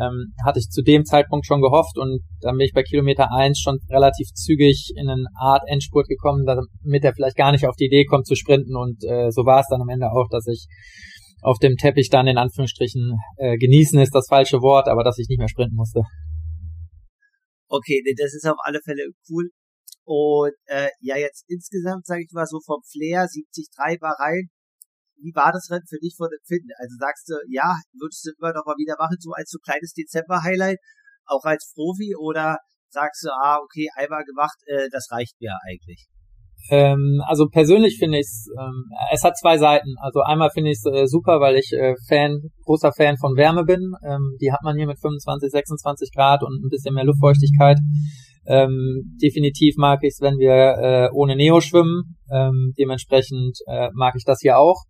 [0.00, 3.58] ähm, hatte ich zu dem Zeitpunkt schon gehofft und dann bin ich bei Kilometer 1
[3.58, 7.86] schon relativ zügig in eine Art Endspurt gekommen, damit er vielleicht gar nicht auf die
[7.86, 10.66] Idee kommt zu sprinten und äh, so war es dann am Ende auch, dass ich
[11.40, 15.28] auf dem Teppich dann in Anführungsstrichen äh, genießen ist das falsche Wort, aber dass ich
[15.28, 16.02] nicht mehr sprinten musste.
[17.68, 19.50] Okay, das ist auf alle Fälle cool.
[20.04, 23.68] Und äh, ja, jetzt insgesamt, sage ich mal, so vom Flair 73
[24.00, 24.48] war rein.
[25.20, 26.70] Wie war das Rennen für dich von Empfinden?
[26.78, 29.92] Also sagst du, ja, würdest du immer noch mal wieder machen, so als so kleines
[29.92, 30.78] Dezember-Highlight,
[31.26, 32.58] auch als Profi, oder
[32.90, 36.06] sagst du, ah, okay, einmal gemacht, äh, das reicht mir eigentlich?
[36.70, 39.94] Ähm, also persönlich finde ich es, ähm, es hat zwei Seiten.
[40.00, 43.64] Also einmal finde ich es äh, super, weil ich äh, Fan, großer Fan von Wärme
[43.64, 43.92] bin.
[44.04, 47.78] Ähm, die hat man hier mit 25, 26 Grad und ein bisschen mehr Luftfeuchtigkeit.
[48.46, 52.16] Ähm, definitiv mag ich es, wenn wir äh, ohne Neo schwimmen.
[52.30, 54.84] Ähm, dementsprechend äh, mag ich das hier auch.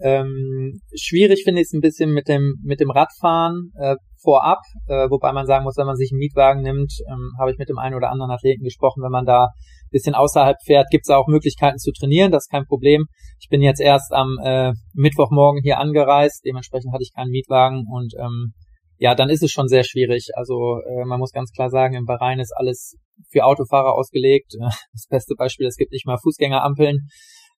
[0.00, 5.08] Ähm, schwierig finde ich es ein bisschen mit dem mit dem Radfahren äh, vorab, äh,
[5.08, 7.78] wobei man sagen muss, wenn man sich einen Mietwagen nimmt, ähm, habe ich mit dem
[7.78, 9.48] einen oder anderen Athleten gesprochen, wenn man da
[9.90, 13.06] bisschen außerhalb fährt, gibt es auch Möglichkeiten zu trainieren, das ist kein Problem.
[13.40, 18.14] Ich bin jetzt erst am äh, Mittwochmorgen hier angereist, dementsprechend hatte ich keinen Mietwagen und
[18.18, 18.52] ähm,
[18.98, 20.28] ja, dann ist es schon sehr schwierig.
[20.34, 22.96] Also äh, man muss ganz klar sagen, im Bahrain ist alles
[23.30, 24.52] für Autofahrer ausgelegt.
[24.92, 27.08] Das beste Beispiel, es gibt nicht mal Fußgängerampeln,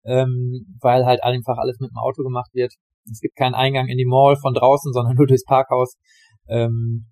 [0.05, 2.73] ähm, weil halt einfach alles mit dem Auto gemacht wird.
[3.11, 5.95] Es gibt keinen Eingang in die Mall von draußen, sondern nur durchs Parkhaus.
[6.49, 7.07] Ähm,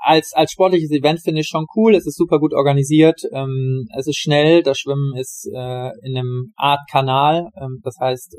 [0.00, 1.94] als, als sportliches Event finde ich schon cool.
[1.94, 3.20] Es ist super gut organisiert.
[3.32, 4.62] Ähm, es ist schnell.
[4.62, 7.48] Das Schwimmen ist äh, in einem Art Kanal.
[7.60, 8.36] Ähm, das heißt,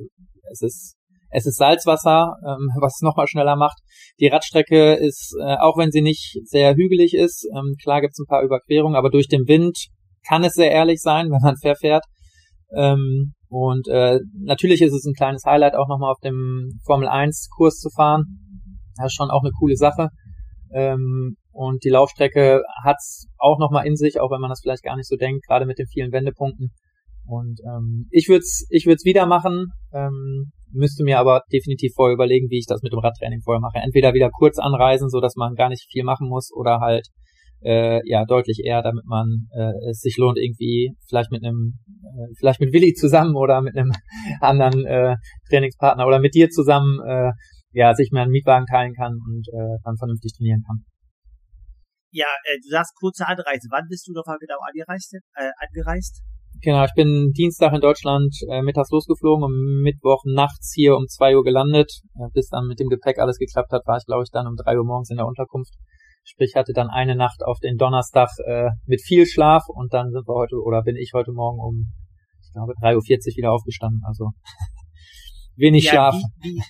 [0.51, 0.95] es ist
[1.31, 3.77] es ist Salzwasser, ähm, was es nochmal schneller macht.
[4.19, 8.19] Die Radstrecke ist, äh, auch wenn sie nicht sehr hügelig ist, ähm, klar gibt es
[8.19, 9.77] ein paar Überquerungen, aber durch den Wind
[10.27, 12.03] kann es sehr ehrlich sein, wenn man verfährt.
[12.75, 17.49] Ähm, und äh, natürlich ist es ein kleines Highlight, auch nochmal auf dem Formel 1
[17.55, 18.25] Kurs zu fahren.
[18.95, 20.09] Das ist schon auch eine coole Sache.
[20.71, 24.95] Ähm, und die Laufstrecke hat's auch nochmal in sich, auch wenn man das vielleicht gar
[24.95, 26.69] nicht so denkt, gerade mit den vielen Wendepunkten.
[27.25, 29.67] Und ähm, ich würde es ich würd's wieder machen.
[29.93, 33.79] Ähm, müsste mir aber definitiv vorher überlegen, wie ich das mit dem Radtraining vorher mache.
[33.83, 37.07] Entweder wieder kurz anreisen, so dass man gar nicht viel machen muss, oder halt
[37.63, 42.33] äh, ja deutlich eher, damit man äh, es sich lohnt, irgendwie vielleicht mit einem, äh,
[42.37, 43.91] vielleicht mit Willi zusammen oder mit einem
[44.41, 45.15] anderen äh,
[45.49, 47.31] Trainingspartner oder mit dir zusammen, äh,
[47.71, 50.85] ja, sich mal einen Mietwagen teilen kann und äh, dann vernünftig trainieren kann.
[52.11, 53.67] Ja, äh, du sagst kurze Anreise.
[53.69, 55.13] Wann bist du nochmal genau angereist?
[55.35, 56.23] Äh, angereist?
[56.61, 61.37] Genau, ich bin Dienstag in Deutschland äh, mittags losgeflogen und Mittwoch nachts hier um zwei
[61.37, 61.91] Uhr gelandet.
[62.15, 64.55] Äh, bis dann mit dem Gepäck alles geklappt hat, war ich, glaube ich, dann um
[64.55, 65.73] drei Uhr morgens in der Unterkunft.
[66.29, 70.27] Sprich, hatte dann eine Nacht auf den Donnerstag äh, mit viel Schlaf und dann sind
[70.27, 71.91] wir heute, oder bin ich heute Morgen um,
[72.41, 74.01] ich glaube, 3.40 Uhr wieder aufgestanden.
[74.05, 74.29] Also
[75.55, 76.15] wenig ja, Schlaf.
[76.41, 76.61] Wie, wie,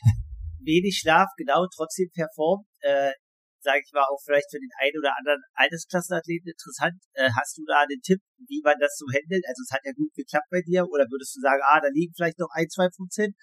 [0.64, 2.66] wenig Schlaf, genau, trotzdem performt.
[2.80, 3.12] Äh,
[3.60, 6.95] sage ich mal, auch vielleicht für den einen oder anderen Altersklassenathleten interessant.
[7.12, 9.43] Äh, hast du da einen Tipp, wie man das so handelt?
[9.43, 10.88] Also es hat ja gut geklappt bei dir.
[10.88, 13.36] Oder würdest du sagen, ah, da liegen vielleicht noch ein, zwei Prozent?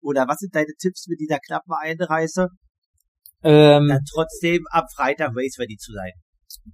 [0.00, 2.54] Oder was sind deine Tipps mit dieser knappen Einreise?
[3.44, 6.12] Ähm, dann trotzdem am Freitag race ready zu sein.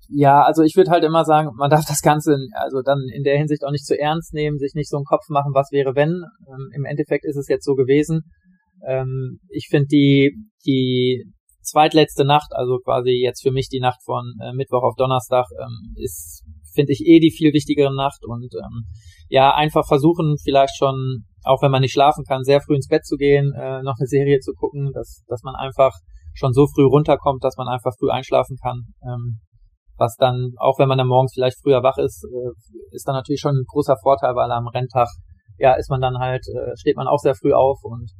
[0.09, 3.39] Ja, also ich würde halt immer sagen, man darf das Ganze also dann in der
[3.39, 6.23] Hinsicht auch nicht zu ernst nehmen, sich nicht so einen Kopf machen, was wäre wenn.
[6.49, 8.31] Ähm, Im Endeffekt ist es jetzt so gewesen.
[8.87, 11.25] Ähm, ich finde die, die
[11.63, 15.95] zweitletzte Nacht, also quasi jetzt für mich die Nacht von äh, Mittwoch auf Donnerstag, ähm,
[15.97, 16.45] ist,
[16.75, 18.85] finde ich, eh die viel wichtigere Nacht und ähm,
[19.29, 23.05] ja, einfach versuchen, vielleicht schon, auch wenn man nicht schlafen kann, sehr früh ins Bett
[23.05, 25.93] zu gehen, äh, noch eine Serie zu gucken, dass, dass man einfach
[26.41, 28.83] schon so früh runterkommt, dass man einfach früh einschlafen kann.
[29.05, 29.41] Ähm,
[29.97, 32.51] was dann, auch wenn man dann morgens vielleicht früher wach ist, äh,
[32.97, 35.09] ist dann natürlich schon ein großer Vorteil, weil am Renntag,
[35.59, 38.11] ja, ist man dann halt, äh, steht man auch sehr früh auf und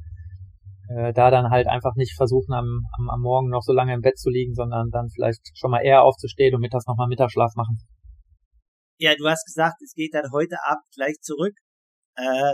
[0.95, 4.01] äh, da dann halt einfach nicht versuchen, am, am, am Morgen noch so lange im
[4.01, 7.79] Bett zu liegen, sondern dann vielleicht schon mal eher aufzustehen und mittags nochmal Mittagsschlaf machen.
[8.99, 11.55] Ja, du hast gesagt, es geht dann heute Abend gleich zurück.
[12.15, 12.53] Äh,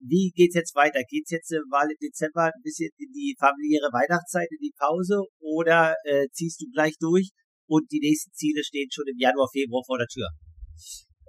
[0.00, 1.00] wie geht's jetzt weiter?
[1.08, 5.22] Geht's jetzt äh, mal im Dezember ein bisschen in die familiäre Weihnachtszeit, in die Pause
[5.40, 7.30] oder äh, ziehst du gleich durch
[7.66, 10.28] und die nächsten Ziele stehen schon im Januar, Februar vor der Tür?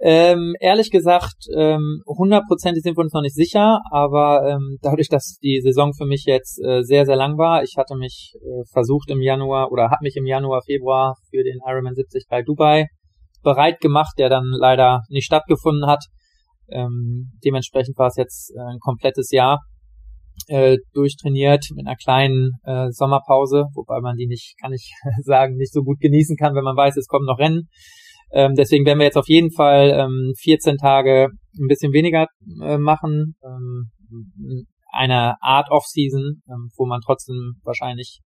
[0.02, 5.40] Ähm, ehrlich gesagt, ähm, hundertprozentig sind wir uns noch nicht sicher, aber ähm, dadurch, dass
[5.44, 9.12] die Saison für mich jetzt äh, sehr, sehr lang war, ich hatte mich äh, versucht
[9.12, 12.86] im Januar oder habe mich im Januar, Februar für den Ironman 73 Dubai
[13.44, 16.06] bereit gemacht, der dann leider nicht stattgefunden hat.
[16.72, 19.60] Ähm, dementsprechend war es jetzt äh, ein komplettes Jahr
[20.48, 24.94] äh, durchtrainiert mit einer kleinen äh, Sommerpause, wobei man die nicht, kann ich
[25.24, 27.68] sagen, nicht so gut genießen kann, wenn man weiß, es kommen noch Rennen.
[28.32, 32.28] Ähm, deswegen werden wir jetzt auf jeden Fall ähm, 14 Tage ein bisschen weniger
[32.64, 33.36] äh, machen.
[33.44, 33.92] Ähm,
[34.92, 38.20] eine Art Off-Season, ähm, wo man trotzdem wahrscheinlich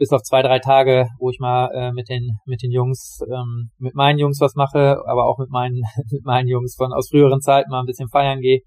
[0.00, 3.70] bis auf zwei, drei Tage, wo ich mal äh, mit den mit den Jungs, ähm,
[3.78, 7.42] mit meinen Jungs was mache, aber auch mit meinen mit meinen Jungs von aus früheren
[7.42, 8.60] Zeiten mal ein bisschen feiern gehe.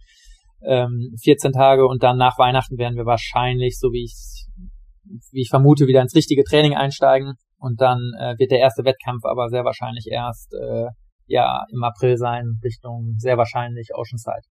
[0.65, 4.45] Ähm, 14 Tage und dann nach Weihnachten werden wir wahrscheinlich, so wie ich
[5.31, 7.33] wie ich vermute, wieder ins richtige Training einsteigen.
[7.57, 10.89] Und dann äh, wird der erste Wettkampf aber sehr wahrscheinlich erst äh,
[11.25, 14.47] ja im April sein, Richtung sehr wahrscheinlich Oceanside.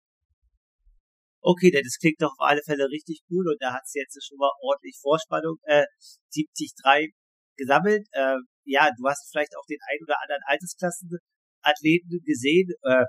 [1.41, 4.37] Okay, das klingt doch auf alle Fälle richtig cool und da hat es jetzt schon
[4.37, 5.85] mal ordentlich Vorspannung äh,
[6.33, 7.13] 73
[7.57, 8.05] gesammelt.
[8.11, 12.69] Äh, ja, du hast vielleicht auch den ein oder anderen Altersklassenathleten gesehen.
[12.83, 13.05] Äh,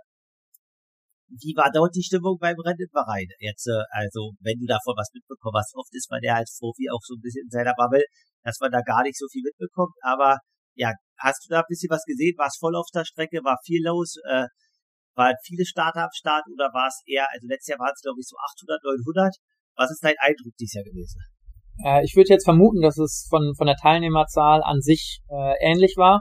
[1.28, 3.28] wie war dort die Stimmung beim Rennen in Bahrain?
[3.38, 6.88] Jetzt, äh, also, wenn du davon was mitbekommen hast, oft ist man ja als Profi
[6.88, 8.04] auch so ein bisschen in seiner Bubble,
[8.44, 10.38] dass man da gar nicht so viel mitbekommt, aber
[10.74, 12.36] ja, hast du da ein bisschen was gesehen?
[12.38, 13.44] War es voll auf der Strecke?
[13.44, 14.16] War viel los?
[14.24, 14.48] Äh,
[15.14, 18.20] waren viele Starter am Start oder war es eher, also letztes Jahr waren es glaube
[18.20, 19.34] ich so 800, 900.
[19.76, 21.20] Was ist dein Eindruck dieses Jahr gewesen?
[21.84, 25.96] Äh, ich würde jetzt vermuten, dass es von, von der Teilnehmerzahl an sich äh, ähnlich
[25.96, 26.20] war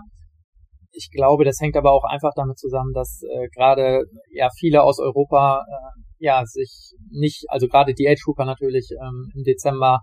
[0.93, 4.99] ich glaube, das hängt aber auch einfach damit zusammen, dass äh, gerade ja viele aus
[4.99, 9.99] Europa äh, ja sich nicht, also gerade die Age Trooper natürlich ähm, im Dezember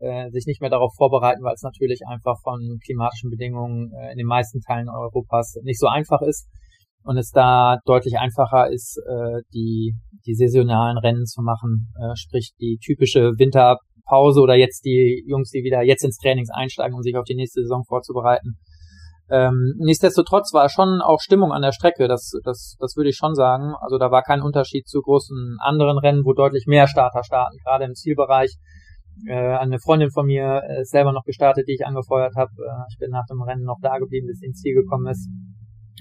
[0.00, 4.18] äh, sich nicht mehr darauf vorbereiten, weil es natürlich einfach von klimatischen Bedingungen äh, in
[4.18, 6.46] den meisten Teilen Europas nicht so einfach ist
[7.06, 9.94] und es da deutlich einfacher ist, äh, die
[10.26, 15.62] die saisonalen Rennen zu machen, äh, sprich die typische Winterpause oder jetzt die Jungs, die
[15.62, 18.58] wieder jetzt ins Trainings einsteigen, um sich auf die nächste Saison vorzubereiten
[19.28, 23.34] ähm, nichtsdestotrotz war schon auch Stimmung an der Strecke, das, das, das würde ich schon
[23.34, 23.74] sagen.
[23.80, 27.84] Also da war kein Unterschied zu großen anderen Rennen, wo deutlich mehr Starter starten, gerade
[27.84, 28.56] im Zielbereich.
[29.26, 32.50] Äh, eine Freundin von mir ist selber noch gestartet, die ich angefeuert habe.
[32.52, 35.28] Äh, ich bin nach dem Rennen noch da geblieben, bis sie ins Ziel gekommen ist.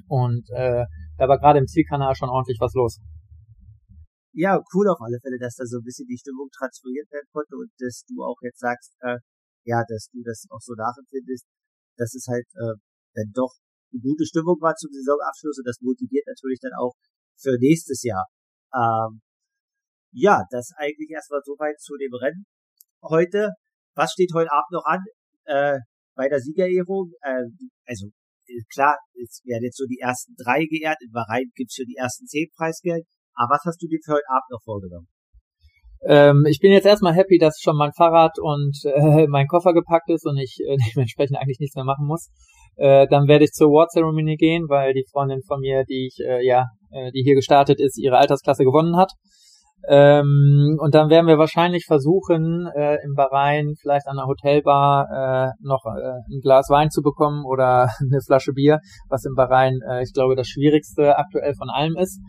[0.08, 0.86] Und äh,
[1.18, 3.00] da war gerade im Zielkanal schon ordentlich was los.
[4.34, 7.56] Ja, cool auf alle Fälle, dass da so ein bisschen die Stimmung transferiert werden konnte
[7.56, 9.18] und dass du auch jetzt sagst, äh,
[9.64, 11.46] ja, dass du das auch so nachempfindest.
[11.98, 12.76] Das ist halt äh,
[13.16, 13.56] dann doch
[13.94, 16.94] eine gute Stimmung war zum Saisonabschluss und das motiviert natürlich dann auch
[17.40, 18.26] für nächstes Jahr.
[18.76, 19.22] Ähm,
[20.12, 22.46] ja, das eigentlich erstmal soweit zu dem Rennen
[23.02, 23.52] heute.
[23.96, 25.04] Was steht heute Abend noch an
[25.46, 25.80] äh,
[26.16, 27.12] bei der Siegerehrung?
[27.22, 27.44] Äh,
[27.86, 28.12] also
[28.74, 30.98] klar, es werden jetzt so die ersten drei geehrt.
[31.02, 33.06] In Bahrain gibt's für die ersten zehn Preisgeld.
[33.36, 35.08] Aber was hast du dir für heute Abend noch vorgenommen?
[36.08, 40.10] Ähm, ich bin jetzt erstmal happy, dass schon mein Fahrrad und äh, mein Koffer gepackt
[40.10, 42.30] ist und ich äh, dementsprechend eigentlich nichts mehr machen muss.
[42.78, 46.20] Äh, dann werde ich zur Award Ceremony gehen, weil die Freundin von mir, die ich
[46.26, 49.12] äh, ja, äh, die hier gestartet ist, ihre Altersklasse gewonnen hat.
[49.88, 55.52] Ähm, und dann werden wir wahrscheinlich versuchen, äh, im Bahrain vielleicht an der Hotelbar äh,
[55.62, 60.02] noch äh, ein Glas Wein zu bekommen oder eine Flasche Bier, was im Bahrain, äh,
[60.02, 62.20] ich glaube, das Schwierigste aktuell von allem ist.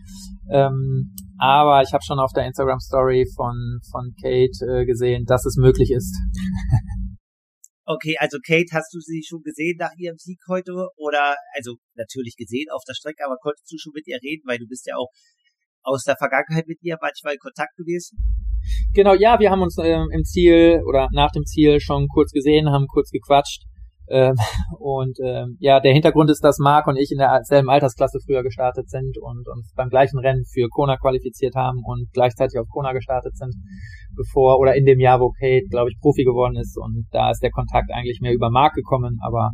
[0.50, 5.46] Ähm, aber ich habe schon auf der Instagram Story von von Kate äh, gesehen, dass
[5.46, 6.14] es möglich ist.
[7.88, 10.72] Okay, also Kate, hast du sie schon gesehen nach ihrem Sieg heute?
[10.96, 14.58] Oder, also natürlich gesehen auf der Strecke, aber konntest du schon mit ihr reden, weil
[14.58, 15.12] du bist ja auch
[15.86, 18.18] aus der Vergangenheit mit ihr manchmal in Kontakt gewesen?
[18.92, 22.70] Genau, ja, wir haben uns äh, im Ziel oder nach dem Ziel schon kurz gesehen,
[22.70, 23.62] haben kurz gequatscht.
[24.08, 24.34] Ähm,
[24.78, 28.88] und ähm, ja, der Hintergrund ist, dass Marc und ich in derselben Altersklasse früher gestartet
[28.88, 33.36] sind und uns beim gleichen Rennen für Kona qualifiziert haben und gleichzeitig auf Kona gestartet
[33.36, 33.54] sind,
[34.16, 36.76] bevor oder in dem Jahr, wo Kate, glaube ich, Profi geworden ist.
[36.76, 39.50] Und da ist der Kontakt eigentlich mehr über Marc gekommen, aber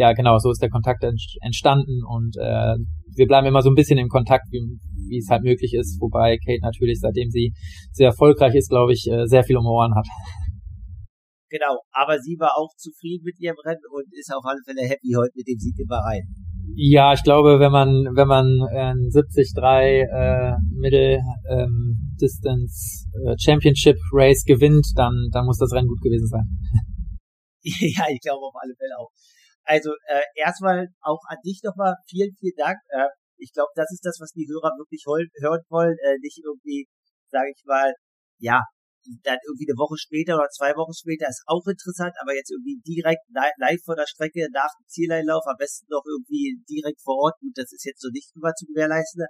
[0.00, 1.04] ja, genau, so ist der Kontakt
[1.42, 2.74] entstanden und äh,
[3.16, 4.62] wir bleiben immer so ein bisschen im Kontakt, wie,
[5.10, 7.52] wie es halt möglich ist, wobei Kate natürlich, seitdem sie
[7.92, 10.06] sehr erfolgreich ist, glaube ich, äh, sehr viel um Ohren hat.
[11.50, 15.12] Genau, aber sie war auch zufrieden mit ihrem Rennen und ist auf alle Fälle happy
[15.18, 16.22] heute mit dem Sieg in Bahrain.
[16.76, 21.20] Ja, ich glaube, wenn man wenn man ein 73 äh, Middle
[21.50, 26.46] ähm, Distance äh, Championship Race gewinnt, dann dann muss das Rennen gut gewesen sein.
[27.62, 29.10] ja, ich glaube auf alle Fälle auch.
[29.64, 32.78] Also äh, erstmal auch an dich nochmal vielen, vielen Dank.
[32.88, 35.96] Äh, ich glaube, das ist das, was die Hörer wirklich hören wollen.
[36.04, 36.86] Äh, nicht irgendwie,
[37.30, 37.92] sage ich mal,
[38.38, 38.62] ja,
[39.24, 42.76] dann irgendwie eine Woche später oder zwei Wochen später ist auch interessant, aber jetzt irgendwie
[42.84, 47.40] direkt live vor der Strecke nach dem Zieleinlauf, am besten noch irgendwie direkt vor Ort,
[47.40, 49.24] gut, das ist jetzt so nicht immer zu gewährleisten.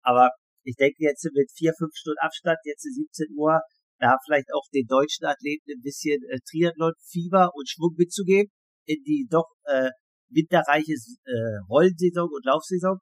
[0.00, 0.30] Aber
[0.64, 3.60] ich denke jetzt mit vier, fünf Stunden Abstand, jetzt 17 Uhr,
[3.98, 8.50] da vielleicht auch den deutschen Athleten ein bisschen äh, Triathlon-Fieber und Schwung mitzugeben
[8.86, 9.90] in die doch äh,
[10.30, 12.98] winterreiche äh, Rollensaison und Laufsaison.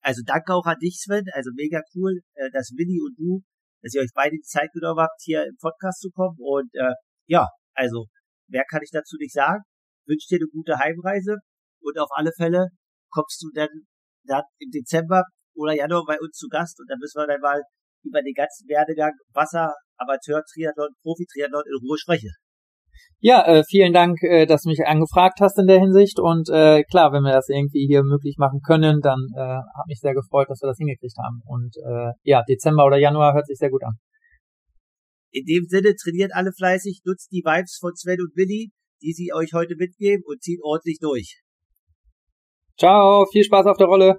[0.00, 1.24] Also danke auch an dich, Sven.
[1.32, 3.42] Also mega cool, äh, dass Willi und du,
[3.82, 6.36] dass ihr euch beide die Zeit genommen habt, hier im Podcast zu kommen.
[6.38, 6.94] Und äh,
[7.26, 8.06] ja, also
[8.48, 9.62] mehr kann ich dazu nicht sagen.
[10.06, 11.36] Wünsche dir eine gute Heimreise
[11.80, 12.68] und auf alle Fälle
[13.10, 13.68] kommst du dann,
[14.24, 15.22] dann im Dezember
[15.54, 17.62] oder Januar bei uns zu Gast und dann müssen wir dann mal
[18.02, 22.30] über den ganzen Werdegang Wasser, Amateur, Triathlon, Profi-Triathlon in Ruhe sprechen.
[23.24, 26.18] Ja, äh, vielen Dank, äh, dass du mich angefragt hast in der Hinsicht.
[26.18, 30.00] Und äh, klar, wenn wir das irgendwie hier möglich machen können, dann äh, hat mich
[30.00, 31.40] sehr gefreut, dass wir das hingekriegt haben.
[31.46, 33.94] Und äh, ja, Dezember oder Januar hört sich sehr gut an.
[35.30, 38.72] In dem Sinne, trainiert alle fleißig, nutzt die Vibes von Sven und Willi,
[39.02, 41.42] die sie euch heute mitgeben und zieht ordentlich durch.
[42.76, 44.18] Ciao, viel Spaß auf der Rolle.